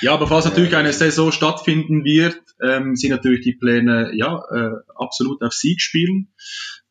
Ja, 0.00 0.14
aber 0.14 0.26
falls 0.26 0.44
natürlich 0.44 0.76
eine 0.76 0.92
Saison 0.92 1.32
stattfinden 1.32 2.04
wird, 2.04 2.40
ähm, 2.62 2.96
sind 2.96 3.10
natürlich 3.10 3.42
die 3.42 3.52
Pläne 3.54 4.12
ja 4.14 4.42
äh, 4.50 4.70
absolut 4.94 5.42
auf 5.42 5.52
Sieg 5.52 5.80
spielen. 5.80 6.28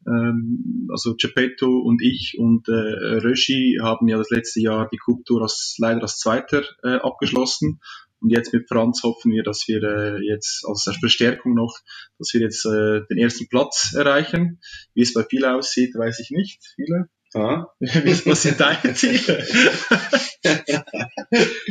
Ähm, 0.08 0.88
also 0.89 1.15
Geppetto 1.15 1.80
und 1.80 2.02
ich 2.02 2.38
und 2.39 2.67
äh, 2.70 2.72
Röschi 2.72 3.78
haben 3.82 4.08
ja 4.08 4.17
das 4.17 4.30
letzte 4.30 4.62
Jahr 4.62 4.88
die 4.91 4.98
Cup-Tour 4.98 5.41
als, 5.41 5.76
leider 5.80 6.02
als 6.02 6.17
Zweiter 6.17 6.63
äh, 6.84 6.96
abgeschlossen. 6.96 7.82
Und 8.20 8.32
jetzt 8.32 8.52
mit 8.54 8.67
Franz 8.67 9.04
hoffen 9.04 9.32
wir, 9.32 9.43
dass 9.43 9.67
wir 9.67 9.84
äh, 9.84 10.17
jetzt 10.26 10.65
als 10.65 10.89
Verstärkung 11.00 11.54
noch, 11.54 11.78
dass 12.17 12.34
wir 12.34 12.41
jetzt 12.41 12.65
äh, 12.65 13.02
den 13.10 13.20
ersten 13.20 13.48
Platz 13.48 13.93
erreichen. 13.96 14.60
Wie 14.96 15.02
es 15.02 15.13
bei 15.13 15.24
vielen 15.24 15.46
aussieht, 15.46 15.93
weiß 15.93 16.20
ich 16.20 16.32
nicht. 16.32 16.62
Viele? 16.76 17.10
Ja? 17.34 17.67
Was 17.82 18.43
sind 18.43 18.58
deine 18.58 18.93
Ziele? 18.93 19.46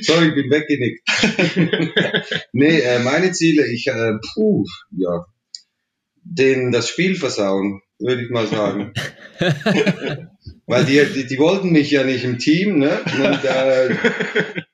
Sorry, 0.03 0.29
ich 0.29 0.35
bin 0.35 0.51
weggenickt. 0.51 1.01
nee, 2.53 2.81
äh, 2.81 2.99
meine 3.03 3.33
Ziele, 3.33 3.66
ich, 3.66 3.87
äh, 3.87 4.18
puh, 4.35 4.66
ja, 4.90 5.25
den, 6.22 6.72
das 6.72 6.90
Spiel 6.90 7.16
versauen, 7.16 7.81
würde 7.98 8.22
ich 8.22 8.30
mal 8.30 8.46
sagen. 8.46 8.92
Weil 10.66 10.85
die, 10.85 11.04
die, 11.14 11.26
die 11.26 11.38
wollten 11.38 11.70
mich 11.70 11.90
ja 11.90 12.02
nicht 12.04 12.24
im 12.24 12.38
Team, 12.38 12.78
ne? 12.78 13.00
Und 13.04 13.44
äh, 13.44 13.96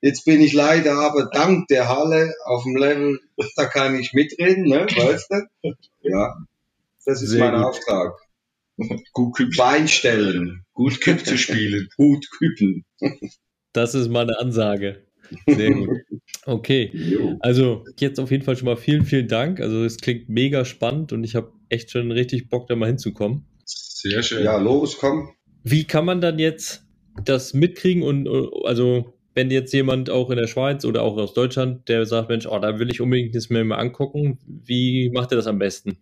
jetzt 0.00 0.24
bin 0.24 0.40
ich 0.40 0.52
leider 0.52 0.94
aber 0.94 1.28
dank 1.32 1.68
der 1.68 1.88
Halle 1.88 2.32
auf 2.44 2.62
dem 2.64 2.76
Level, 2.76 3.20
da 3.56 3.66
kann 3.66 3.98
ich 3.98 4.12
mitreden, 4.14 4.64
ne? 4.64 4.87
Weißt 4.87 5.30
du? 5.30 5.74
Ja, 6.02 6.35
das 7.04 7.22
ist 7.22 7.30
Sehr 7.30 7.50
mein 7.50 7.61
gut. 7.61 7.64
Auftrag. 7.64 8.14
Gut 9.12 9.37
Küpp. 9.37 9.56
Beinstellen. 9.56 10.64
Gut 10.72 11.00
Küpp 11.00 11.26
zu 11.26 11.37
spielen. 11.37 11.88
Gut 11.96 12.26
küppen. 12.30 12.85
Das 13.72 13.94
ist 13.94 14.08
mal 14.08 14.22
eine 14.22 14.38
Ansage. 14.38 15.04
Sehr 15.46 15.72
gut. 15.72 15.88
Okay. 16.44 17.37
Also 17.38 17.85
jetzt 18.00 18.18
auf 18.18 18.32
jeden 18.32 18.42
Fall 18.42 18.56
schon 18.56 18.66
mal 18.66 18.76
vielen, 18.76 19.04
vielen 19.04 19.28
Dank. 19.28 19.61
Also 19.61 19.85
es 19.85 19.98
klingt 19.98 20.28
mega 20.28 20.64
spannend 20.64 21.12
und 21.12 21.22
ich 21.22 21.37
habe 21.37 21.52
echt 21.72 21.90
schon 21.90 22.11
richtig 22.12 22.48
Bock, 22.48 22.68
da 22.68 22.76
mal 22.76 22.87
hinzukommen. 22.87 23.44
Sehr 23.64 24.22
schön. 24.22 24.44
Ja, 24.44 24.58
los, 24.58 24.98
komm. 24.98 25.30
Wie 25.64 25.85
kann 25.85 26.04
man 26.04 26.20
dann 26.20 26.38
jetzt 26.38 26.85
das 27.24 27.54
mitkriegen 27.54 28.02
und 28.02 28.28
also 28.64 29.14
wenn 29.35 29.50
jetzt 29.50 29.72
jemand 29.72 30.11
auch 30.11 30.30
in 30.30 30.37
der 30.37 30.46
Schweiz 30.46 30.85
oder 30.85 31.02
auch 31.02 31.16
aus 31.16 31.35
Deutschland, 31.35 31.88
der 31.88 32.04
sagt, 32.04 32.28
Mensch, 32.28 32.46
oh, 32.46 32.58
da 32.58 32.78
will 32.78 32.90
ich 32.90 33.00
unbedingt 33.00 33.35
das 33.35 33.48
mir 33.48 33.64
mal 33.64 33.76
angucken, 33.76 34.38
wie 34.46 35.11
macht 35.11 35.32
er 35.32 35.37
das 35.37 35.46
am 35.46 35.58
besten? 35.58 35.96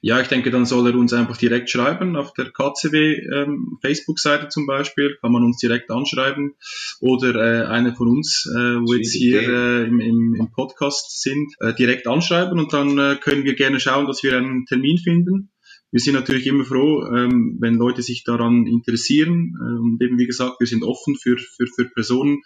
Ja, 0.00 0.20
ich 0.20 0.28
denke, 0.28 0.50
dann 0.50 0.66
soll 0.66 0.88
er 0.88 0.96
uns 0.96 1.12
einfach 1.12 1.36
direkt 1.36 1.70
schreiben 1.70 2.16
auf 2.16 2.32
der 2.32 2.50
KCW 2.50 3.22
ähm, 3.32 3.78
Facebook-Seite 3.80 4.48
zum 4.48 4.66
Beispiel, 4.66 5.16
kann 5.20 5.32
man 5.32 5.44
uns 5.44 5.58
direkt 5.58 5.90
anschreiben. 5.90 6.54
Oder 7.00 7.34
äh, 7.36 7.66
einer 7.66 7.94
von 7.94 8.08
uns, 8.08 8.46
äh, 8.52 8.80
wo 8.80 8.94
jetzt 8.94 9.14
hier 9.14 9.42
äh, 9.42 9.84
im, 9.84 10.00
im, 10.00 10.34
im 10.34 10.50
Podcast 10.50 11.22
sind, 11.22 11.54
äh, 11.60 11.72
direkt 11.74 12.08
anschreiben 12.08 12.58
und 12.58 12.72
dann 12.72 12.98
äh, 12.98 13.16
können 13.20 13.44
wir 13.44 13.54
gerne 13.54 13.78
schauen, 13.78 14.06
dass 14.06 14.22
wir 14.22 14.36
einen 14.36 14.66
Termin 14.66 14.98
finden. 14.98 15.50
Wir 15.92 16.00
sind 16.00 16.14
natürlich 16.14 16.46
immer 16.46 16.64
froh, 16.64 17.04
ähm, 17.14 17.58
wenn 17.60 17.74
Leute 17.74 18.02
sich 18.02 18.24
daran 18.24 18.66
interessieren. 18.66 19.54
Äh, 19.60 19.78
und 19.78 20.02
eben 20.02 20.18
wie 20.18 20.26
gesagt, 20.26 20.58
wir 20.58 20.66
sind 20.66 20.82
offen 20.82 21.16
für, 21.16 21.36
für, 21.36 21.66
für 21.66 21.84
Personen. 21.84 22.42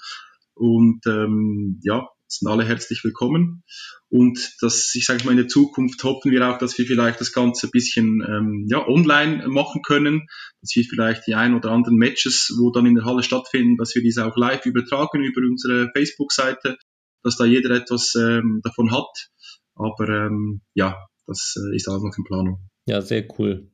Und 0.54 1.06
ähm, 1.06 1.80
ja, 1.84 2.08
sind 2.28 2.48
alle 2.48 2.64
herzlich 2.64 3.02
willkommen. 3.04 3.62
Und 4.08 4.54
das, 4.60 4.94
ich 4.94 5.04
sage 5.04 5.24
mal, 5.24 5.32
in 5.32 5.36
der 5.36 5.48
Zukunft 5.48 6.02
hoffen 6.04 6.30
wir 6.30 6.48
auch, 6.48 6.58
dass 6.58 6.76
wir 6.78 6.86
vielleicht 6.86 7.20
das 7.20 7.32
Ganze 7.32 7.66
ein 7.66 7.70
bisschen 7.70 8.24
ähm, 8.26 8.66
ja, 8.68 8.86
online 8.86 9.48
machen 9.48 9.82
können, 9.82 10.26
dass 10.60 10.74
wir 10.74 10.84
vielleicht 10.84 11.26
die 11.26 11.34
ein 11.34 11.54
oder 11.54 11.70
anderen 11.70 11.96
Matches, 11.96 12.54
wo 12.58 12.70
dann 12.70 12.86
in 12.86 12.94
der 12.94 13.04
Halle 13.04 13.22
stattfinden, 13.22 13.76
dass 13.76 13.94
wir 13.94 14.02
diese 14.02 14.26
auch 14.26 14.36
live 14.36 14.66
übertragen 14.66 15.22
über 15.22 15.40
unsere 15.42 15.90
Facebook-Seite, 15.94 16.76
dass 17.22 17.36
da 17.36 17.44
jeder 17.44 17.70
etwas 17.70 18.14
ähm, 18.14 18.60
davon 18.62 18.92
hat. 18.92 19.28
Aber 19.74 20.08
ähm, 20.08 20.62
ja, 20.74 20.96
das 21.26 21.54
äh, 21.56 21.76
ist 21.76 21.88
alles 21.88 22.02
noch 22.02 22.16
in 22.16 22.24
Planung. 22.24 22.68
Ja, 22.86 23.02
sehr 23.02 23.26
cool. 23.38 23.70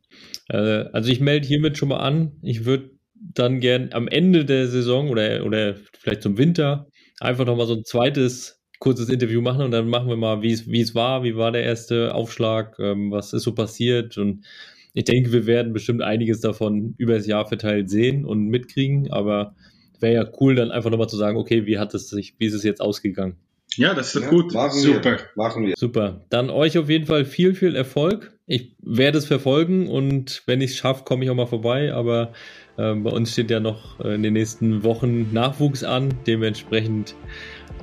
Äh, 0.48 0.86
also 0.92 1.10
ich 1.10 1.20
melde 1.20 1.46
hiermit 1.46 1.78
schon 1.78 1.90
mal 1.90 2.00
an. 2.00 2.38
Ich 2.42 2.64
würde 2.64 2.90
dann 3.14 3.60
gern 3.60 3.92
am 3.92 4.08
Ende 4.08 4.44
der 4.44 4.66
Saison 4.66 5.08
oder, 5.08 5.44
oder 5.44 5.76
vielleicht 5.98 6.22
zum 6.22 6.38
Winter 6.38 6.88
einfach 7.20 7.44
nochmal 7.44 7.66
so 7.66 7.74
ein 7.74 7.84
zweites 7.84 8.60
kurzes 8.78 9.08
Interview 9.08 9.40
machen 9.40 9.62
und 9.62 9.70
dann 9.70 9.88
machen 9.88 10.08
wir 10.08 10.16
mal, 10.16 10.42
wie 10.42 10.52
es, 10.52 10.94
war, 10.94 11.22
wie 11.22 11.36
war 11.36 11.52
der 11.52 11.62
erste 11.62 12.14
Aufschlag, 12.14 12.78
ähm, 12.80 13.12
was 13.12 13.32
ist 13.32 13.44
so 13.44 13.54
passiert 13.54 14.18
und 14.18 14.44
ich 14.94 15.04
denke, 15.04 15.32
wir 15.32 15.46
werden 15.46 15.72
bestimmt 15.72 16.02
einiges 16.02 16.40
davon 16.40 16.94
über 16.98 17.14
das 17.14 17.26
Jahr 17.26 17.46
verteilt 17.46 17.88
sehen 17.88 18.24
und 18.24 18.48
mitkriegen, 18.48 19.10
aber 19.10 19.54
wäre 20.00 20.14
ja 20.14 20.30
cool, 20.40 20.54
dann 20.54 20.70
einfach 20.70 20.90
nochmal 20.90 21.08
zu 21.08 21.16
sagen, 21.16 21.38
okay, 21.38 21.64
wie 21.66 21.78
hat 21.78 21.94
es 21.94 22.10
sich, 22.10 22.34
wie 22.38 22.46
ist 22.46 22.54
es 22.54 22.64
jetzt 22.64 22.80
ausgegangen? 22.80 23.36
Ja, 23.76 23.94
das 23.94 24.14
ist 24.14 24.22
ja, 24.22 24.28
gut. 24.28 24.52
Machen 24.52 24.80
Super. 24.80 25.10
Wir. 25.12 25.18
Machen 25.34 25.66
wir. 25.66 25.74
Super. 25.76 26.24
Dann 26.30 26.50
euch 26.50 26.78
auf 26.78 26.88
jeden 26.88 27.06
Fall 27.06 27.24
viel, 27.24 27.54
viel 27.54 27.76
Erfolg. 27.76 28.32
Ich 28.46 28.74
werde 28.82 29.18
es 29.18 29.26
verfolgen 29.26 29.88
und 29.88 30.42
wenn 30.46 30.60
ich 30.60 30.72
es 30.72 30.76
schaffe, 30.76 31.04
komme 31.04 31.24
ich 31.24 31.30
auch 31.30 31.34
mal 31.34 31.46
vorbei. 31.46 31.92
Aber 31.92 32.32
äh, 32.76 32.94
bei 32.94 33.10
uns 33.10 33.32
steht 33.32 33.50
ja 33.50 33.60
noch 33.60 34.00
äh, 34.00 34.14
in 34.14 34.22
den 34.22 34.32
nächsten 34.32 34.82
Wochen 34.84 35.32
Nachwuchs 35.32 35.84
an. 35.84 36.14
Dementsprechend 36.26 37.14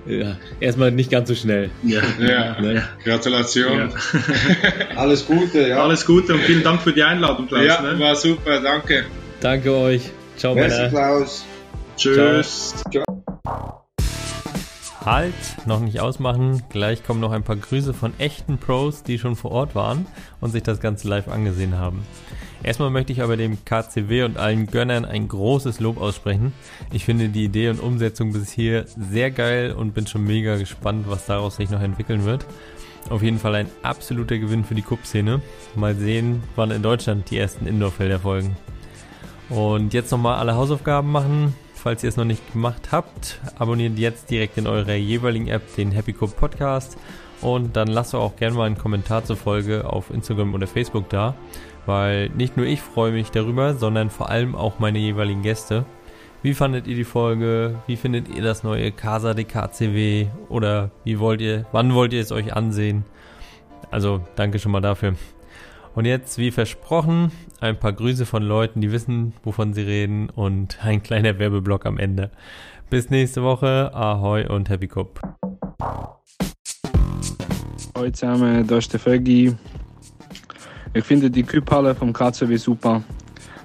ja, 0.06 0.38
erstmal 0.60 0.92
nicht 0.92 1.12
ganz 1.12 1.30
so 1.30 1.36
schnell. 1.36 1.70
Ja, 1.84 2.02
ja. 2.20 2.62
Ne? 2.62 2.84
Gratulation. 3.04 3.90
Ja. 3.90 4.96
Alles 4.96 5.26
Gute, 5.26 5.68
ja. 5.68 5.84
Alles 5.84 6.06
Gute 6.06 6.34
und 6.34 6.42
vielen 6.42 6.64
Dank 6.64 6.82
für 6.82 6.94
die 6.94 7.04
Einladung, 7.04 7.48
Klaus. 7.48 7.66
Ja, 7.66 7.82
ne? 7.82 8.00
war 8.00 8.16
super, 8.16 8.62
danke. 8.62 9.06
Danke 9.42 9.74
euch. 9.74 10.02
Ciao, 10.38 10.56
Merci, 10.56 10.90
Klaus. 10.90 11.46
Tschüss. 11.98 12.84
Ciao. 12.92 13.86
Halt, 15.06 15.34
noch 15.66 15.80
nicht 15.80 16.02
ausmachen. 16.02 16.62
Gleich 16.70 17.04
kommen 17.04 17.22
noch 17.22 17.32
ein 17.32 17.44
paar 17.44 17.56
Grüße 17.56 17.94
von 17.94 18.14
echten 18.20 18.58
Pros, 18.58 19.02
die 19.04 19.18
schon 19.18 19.38
vor 19.38 19.52
Ort 19.52 19.74
waren 19.74 20.06
und 20.42 20.52
sich 20.52 20.62
das 20.62 20.82
Ganze 20.82 21.08
live 21.08 21.30
angesehen 21.30 21.78
haben. 21.78 22.06
Erstmal 22.64 22.90
möchte 22.90 23.14
ich 23.14 23.22
aber 23.22 23.38
dem 23.38 23.64
KCW 23.64 24.24
und 24.24 24.38
allen 24.38 24.68
Gönnern 24.68 25.06
ein 25.06 25.30
großes 25.30 25.80
Lob 25.80 26.02
aussprechen. 26.02 26.52
Ich 26.92 27.06
finde 27.06 27.30
die 27.30 27.46
Idee 27.46 27.70
und 27.70 27.80
Umsetzung 27.80 28.34
bis 28.34 28.52
hier 28.52 28.86
sehr 28.98 29.32
geil 29.32 29.72
und 29.72 29.94
bin 29.94 30.06
schon 30.06 30.26
mega 30.26 30.58
gespannt, 30.58 31.06
was 31.08 31.26
daraus 31.26 31.56
sich 31.56 31.70
noch 31.70 31.82
entwickeln 31.82 32.26
wird. 32.26 32.46
Auf 33.10 33.24
jeden 33.24 33.40
Fall 33.40 33.56
ein 33.56 33.70
absoluter 33.82 34.38
Gewinn 34.38 34.66
für 34.66 34.76
die 34.76 34.82
Cup-Szene. 34.82 35.42
Mal 35.76 35.96
sehen, 35.96 36.44
wann 36.58 36.72
in 36.72 36.84
Deutschland 36.84 37.32
die 37.32 37.38
ersten 37.38 37.66
Indoor-Felder 37.66 38.20
folgen. 38.20 38.58
Und 39.50 39.94
jetzt 39.94 40.12
nochmal 40.12 40.38
alle 40.38 40.56
Hausaufgaben 40.56 41.10
machen. 41.10 41.56
Falls 41.82 42.04
ihr 42.04 42.10
es 42.10 42.18
noch 42.18 42.26
nicht 42.26 42.54
gemacht 42.54 42.92
habt, 42.92 43.40
abonniert 43.58 43.98
jetzt 43.98 44.30
direkt 44.30 44.58
in 44.58 44.68
eurer 44.68 44.96
jeweiligen 44.96 45.48
App 45.48 45.76
den 45.76 45.92
Happy 45.92 46.14
Cup 46.14 46.36
Podcast 46.36 46.98
und 47.42 47.76
dann 47.76 47.88
lasst 47.88 48.14
auch 48.14 48.36
gerne 48.36 48.56
mal 48.56 48.66
einen 48.66 48.78
Kommentar 48.78 49.24
zur 49.24 49.38
Folge 49.38 49.90
auf 49.90 50.10
Instagram 50.10 50.54
oder 50.54 50.68
Facebook 50.68 51.10
da 51.10 51.36
weil 51.90 52.30
nicht 52.30 52.56
nur 52.56 52.68
ich 52.68 52.82
freue 52.82 53.12
mich 53.12 53.32
darüber, 53.32 53.74
sondern 53.74 54.12
vor 54.12 54.30
allem 54.30 54.54
auch 54.56 54.78
meine 54.78 55.00
jeweiligen 55.00 55.42
Gäste. 55.42 55.86
Wie 56.44 56.54
fandet 56.54 56.86
ihr 56.86 56.96
die 56.96 57.04
Folge? 57.04 57.80
Wie 57.88 57.98
findet 57.98 58.30
ihr 58.30 58.44
das 58.44 58.64
neue 58.64 58.92
Casa 58.92 59.34
de 59.34 59.44
KCW? 59.44 60.28
Oder 60.50 60.92
wie 61.04 61.20
wollt 61.20 61.42
ihr, 61.42 61.66
wann 61.72 61.96
wollt 61.96 62.14
ihr 62.14 62.22
es 62.22 62.32
euch 62.32 62.54
ansehen? 62.54 63.06
Also, 63.90 64.22
danke 64.36 64.60
schon 64.60 64.72
mal 64.72 64.82
dafür. 64.82 65.16
Und 66.00 66.06
jetzt, 66.06 66.38
wie 66.38 66.52
versprochen, 66.52 67.30
ein 67.60 67.78
paar 67.78 67.92
Grüße 67.92 68.26
von 68.26 68.42
Leuten, 68.42 68.80
die 68.80 68.94
wissen, 68.94 69.34
wovon 69.44 69.74
sie 69.74 69.82
reden 69.82 70.30
und 70.30 70.82
ein 70.82 71.04
kleiner 71.04 71.38
Werbeblock 71.40 71.86
am 71.86 71.98
Ende. 71.98 72.32
Bis 72.90 73.10
nächste 73.10 73.44
Woche. 73.44 73.94
Ahoi 73.94 74.48
und 74.48 74.70
Happy 74.70 74.88
Cup. 74.88 75.20
Hallo 77.94 78.10
zusammen, 78.12 78.66
da 78.66 78.78
ist 78.78 78.94
der 78.94 79.02
Fergie. 79.02 79.54
Ich 80.94 81.04
finde 81.04 81.30
die 81.30 81.44
Kühlpalle 81.44 81.94
vom 81.94 82.14
KCW 82.14 82.56
super. 82.56 83.04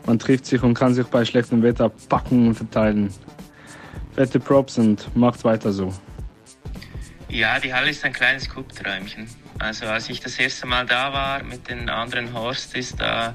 Man 0.04 0.18
trifft 0.18 0.46
sich 0.46 0.60
und 0.60 0.74
kann 0.74 0.92
sich 0.92 1.06
bei 1.06 1.24
schlechtem 1.24 1.62
Wetter 1.62 1.88
packen 2.08 2.48
und 2.48 2.54
verteilen. 2.56 3.14
Fette 4.16 4.40
Props 4.40 4.76
und 4.76 5.08
macht 5.16 5.44
weiter 5.44 5.70
so. 5.70 5.94
Ja, 7.28 7.60
die 7.60 7.72
Halle 7.72 7.90
ist 7.90 8.04
ein 8.04 8.12
kleines 8.12 8.48
Kuppträumchen. 8.48 9.28
Also 9.64 9.86
als 9.86 10.10
ich 10.10 10.20
das 10.20 10.38
erste 10.38 10.66
Mal 10.66 10.84
da 10.84 11.14
war 11.14 11.42
mit 11.42 11.70
den 11.70 11.88
anderen 11.88 12.34
Horstis, 12.34 12.94
da 12.96 13.34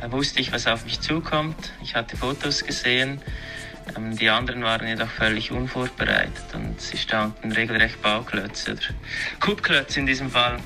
äh, 0.00 0.10
wusste 0.10 0.40
ich, 0.40 0.50
was 0.50 0.66
auf 0.66 0.86
mich 0.86 1.02
zukommt. 1.02 1.72
Ich 1.82 1.94
hatte 1.94 2.16
Fotos 2.16 2.64
gesehen. 2.64 3.20
Ähm, 3.94 4.16
die 4.16 4.30
anderen 4.30 4.62
waren 4.62 4.88
jedoch 4.88 5.10
völlig 5.10 5.52
unvorbereitet 5.52 6.54
und 6.54 6.80
sie 6.80 6.96
standen 6.96 7.52
regelrecht 7.52 8.00
Bauklötze 8.00 8.72
oder 8.72 8.80
Kuppklötze 9.40 10.00
in 10.00 10.06
diesem 10.06 10.30
Fall 10.30 10.58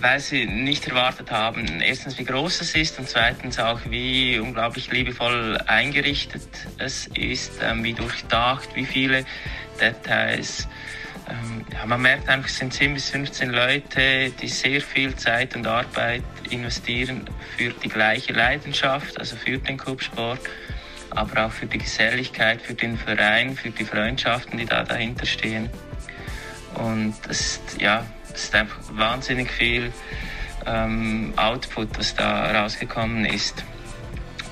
weil 0.00 0.20
sie 0.20 0.46
nicht 0.46 0.86
erwartet 0.86 1.30
haben, 1.30 1.80
erstens 1.80 2.18
wie 2.18 2.24
groß 2.24 2.60
es 2.60 2.74
ist 2.76 2.98
und 2.98 3.08
zweitens 3.08 3.58
auch 3.58 3.80
wie 3.88 4.38
unglaublich 4.38 4.90
liebevoll 4.92 5.58
eingerichtet 5.66 6.48
es 6.78 7.08
ist, 7.08 7.60
ähm, 7.62 7.82
wie 7.84 7.92
durchdacht, 7.92 8.68
wie 8.74 8.86
viele 8.86 9.24
Details. 9.80 10.68
Ähm, 11.28 11.64
ja, 11.72 11.86
man 11.86 12.02
merkt 12.02 12.28
einfach, 12.28 12.48
es 12.48 12.58
sind 12.58 12.72
10 12.72 12.94
bis 12.94 13.10
15 13.10 13.50
Leute, 13.50 14.30
die 14.30 14.48
sehr 14.48 14.80
viel 14.80 15.14
Zeit 15.16 15.56
und 15.56 15.66
Arbeit 15.66 16.22
investieren 16.50 17.28
für 17.56 17.70
die 17.70 17.88
gleiche 17.88 18.32
Leidenschaft, 18.32 19.18
also 19.18 19.36
für 19.36 19.58
den 19.58 19.76
Kubsport, 19.76 20.40
aber 21.10 21.46
auch 21.46 21.50
für 21.50 21.66
die 21.66 21.78
Geselligkeit, 21.78 22.62
für 22.62 22.74
den 22.74 22.96
Verein, 22.96 23.56
für 23.56 23.70
die 23.70 23.84
Freundschaften, 23.84 24.58
die 24.58 24.66
da 24.66 24.84
dahinter 24.84 25.26
stehen. 25.26 25.68
Und 26.74 27.14
das 27.26 27.40
ist, 27.40 27.80
ja, 27.80 28.04
es 28.32 28.44
ist 28.44 28.54
einfach 28.54 28.78
wahnsinnig 28.92 29.50
viel 29.50 29.92
ähm, 30.66 31.32
Output, 31.36 31.98
was 31.98 32.14
da 32.14 32.62
rausgekommen 32.62 33.24
ist. 33.24 33.64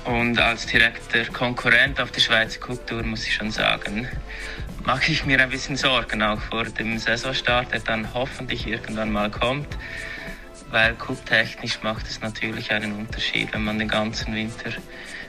Und 0.05 0.39
als 0.39 0.67
direkter 0.67 1.25
Konkurrent 1.25 1.99
auf 1.99 2.11
der 2.11 2.21
Schweizer 2.21 2.59
Kultur 2.59 3.01
muss 3.03 3.25
ich 3.25 3.33
schon 3.33 3.49
sagen, 3.49 4.07
mache 4.85 5.11
ich 5.11 5.25
mir 5.25 5.41
ein 5.41 5.49
bisschen 5.49 5.77
Sorgen, 5.77 6.21
auch 6.21 6.39
vor 6.39 6.65
dem 6.65 6.99
Saisonstart, 6.99 7.73
der 7.73 7.79
dann 7.79 8.13
hoffentlich 8.13 8.67
irgendwann 8.67 9.11
mal 9.11 9.31
kommt, 9.31 9.67
weil 10.69 10.93
kupptechnisch 10.93 11.81
macht 11.81 12.07
es 12.07 12.21
natürlich 12.21 12.71
einen 12.71 12.93
Unterschied, 12.93 13.51
wenn 13.53 13.63
man 13.63 13.79
den 13.79 13.87
ganzen 13.87 14.35
Winter 14.35 14.71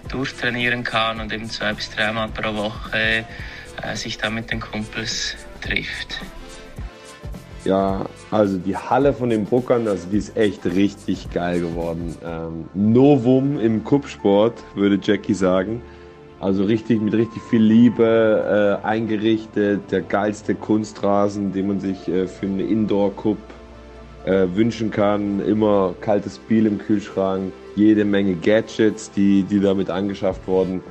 durchtrainieren 0.09 0.85
kann 0.85 1.21
und 1.21 1.33
eben 1.33 1.49
zwei 1.49 1.73
bis 1.73 1.91
dreimal 1.91 2.29
pro 2.29 2.55
Woche 2.55 3.25
äh, 3.83 3.97
sich 3.97 4.19
da 4.19 4.29
mit 4.29 4.51
den 4.51 4.61
Kumpels 4.61 5.37
trifft. 5.63 6.21
Ja, 7.67 8.07
also 8.31 8.59
die 8.59 8.77
Halle 8.77 9.13
von 9.13 9.29
den 9.29 9.45
Bruckern, 9.45 9.89
also 9.89 10.07
die 10.09 10.19
ist 10.19 10.37
echt 10.37 10.65
richtig 10.67 11.29
geil 11.33 11.59
geworden. 11.59 12.15
Ähm, 12.25 12.67
Novum 12.75 13.59
im 13.59 13.83
Kuppsport, 13.83 14.55
würde 14.77 15.01
Jackie 15.03 15.35
sagen. 15.35 15.83
Also 16.39 16.63
richtig 16.63 17.01
mit 17.01 17.15
richtig 17.15 17.43
viel 17.43 17.63
Liebe 17.63 18.79
äh, 18.85 18.87
eingerichtet, 18.87 19.81
der 19.91 20.03
geilste 20.03 20.55
Kunstrasen, 20.55 21.53
den 21.53 21.67
man 21.67 21.81
sich 21.81 22.07
äh, 22.07 22.29
für 22.29 22.47
eine 22.47 22.63
Indoor-Cup 22.63 23.39
äh, 24.27 24.47
wünschen 24.55 24.93
kann. 24.93 25.41
Immer 25.45 25.95
kaltes 26.01 26.39
Bier 26.39 26.67
im 26.67 26.79
Kühlschrank, 26.79 27.53
jede 27.75 28.05
Menge 28.05 28.35
Gadgets, 28.35 29.11
die, 29.11 29.43
die 29.43 29.59
damit 29.59 29.91
angeschafft 29.91 30.47
wurden. 30.47 30.83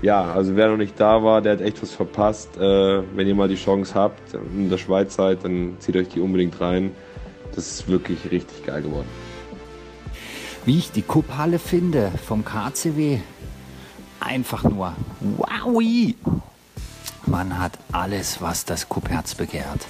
Ja, 0.00 0.32
also 0.32 0.54
wer 0.54 0.68
noch 0.68 0.76
nicht 0.76 0.98
da 1.00 1.24
war, 1.24 1.42
der 1.42 1.52
hat 1.54 1.60
echt 1.60 1.82
was 1.82 1.92
verpasst. 1.92 2.56
Äh, 2.56 2.60
wenn 3.16 3.26
ihr 3.26 3.34
mal 3.34 3.48
die 3.48 3.56
Chance 3.56 3.94
habt, 3.94 4.34
in 4.34 4.70
der 4.70 4.78
Schweiz 4.78 5.14
seid, 5.14 5.44
dann 5.44 5.76
zieht 5.80 5.96
euch 5.96 6.08
die 6.08 6.20
unbedingt 6.20 6.60
rein. 6.60 6.92
Das 7.54 7.66
ist 7.66 7.88
wirklich 7.88 8.30
richtig 8.30 8.64
geil 8.64 8.82
geworden. 8.82 9.08
Wie 10.64 10.78
ich 10.78 10.92
die 10.92 11.02
Kupphalle 11.02 11.58
finde 11.58 12.12
vom 12.24 12.44
KCW, 12.44 13.18
einfach 14.20 14.64
nur 14.64 14.94
wowi! 15.20 16.14
Man 17.26 17.58
hat 17.58 17.72
alles, 17.92 18.40
was 18.40 18.64
das 18.64 18.88
Kuppherz 18.88 19.34
begehrt. 19.34 19.86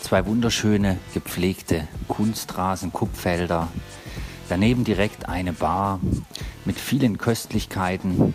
Zwei 0.00 0.26
wunderschöne, 0.26 0.98
gepflegte 1.12 1.86
Kunstrasen, 2.08 2.92
Kuppfelder. 2.92 3.68
Daneben 4.48 4.84
direkt 4.84 5.28
eine 5.28 5.52
Bar 5.52 6.00
mit 6.64 6.78
vielen 6.78 7.18
Köstlichkeiten. 7.18 8.34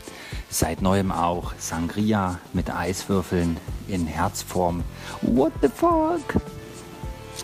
Seit 0.49 0.81
neuem 0.81 1.11
auch 1.11 1.53
Sangria 1.57 2.39
mit 2.53 2.73
Eiswürfeln 2.73 3.57
in 3.87 4.07
Herzform. 4.07 4.83
What 5.21 5.53
the 5.61 5.67
fuck? 5.67 6.41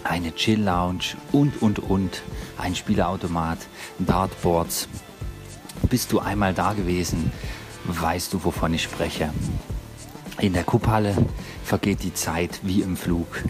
Eine 0.04 0.34
Chill 0.34 0.62
Lounge 0.62 1.16
und 1.32 1.62
und 1.62 1.80
und. 1.80 2.22
Ein 2.58 2.76
Spielautomat, 2.76 3.60
Dartboards. 4.00 4.88
Bist 5.90 6.12
du 6.12 6.20
einmal 6.20 6.54
da 6.54 6.74
gewesen, 6.74 7.32
weißt 7.86 8.34
du, 8.34 8.44
wovon 8.44 8.74
ich 8.74 8.84
spreche. 8.84 9.32
In 10.40 10.54
der 10.54 10.64
Kupphalle 10.64 11.16
vergeht 11.64 12.04
die 12.04 12.14
Zeit 12.14 12.60
wie 12.64 12.82
im 12.82 12.98
Flug 12.98 13.44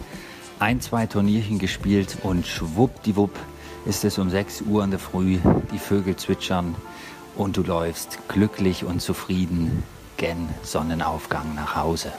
ein, 0.64 0.80
zwei 0.80 1.06
Turnierchen 1.06 1.58
gespielt 1.58 2.16
und 2.22 2.46
schwuppdiwupp 2.46 3.38
ist 3.84 4.04
es 4.04 4.18
um 4.18 4.30
6 4.30 4.62
Uhr 4.62 4.82
in 4.82 4.90
der 4.90 4.98
Früh, 4.98 5.38
die 5.72 5.78
Vögel 5.78 6.16
zwitschern 6.16 6.74
und 7.36 7.56
du 7.56 7.62
läufst 7.62 8.18
glücklich 8.28 8.84
und 8.84 9.00
zufrieden 9.00 9.82
gen 10.16 10.48
Sonnenaufgang 10.62 11.54
nach 11.54 11.76
Hause. 11.76 12.12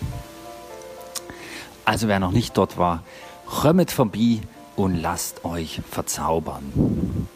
Also 1.86 2.08
wer 2.08 2.20
noch 2.20 2.32
nicht 2.32 2.58
dort 2.58 2.78
war, 2.78 3.04
kommt 3.46 3.92
vorbei 3.92 4.42
und 4.76 4.96
lasst 4.96 5.46
euch 5.46 5.82
verzaubern. 5.90 7.28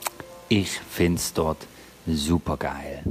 Ich 0.49 0.71
find's 0.71 1.33
dort 1.33 1.67
super 2.07 2.57
geil. 2.57 3.03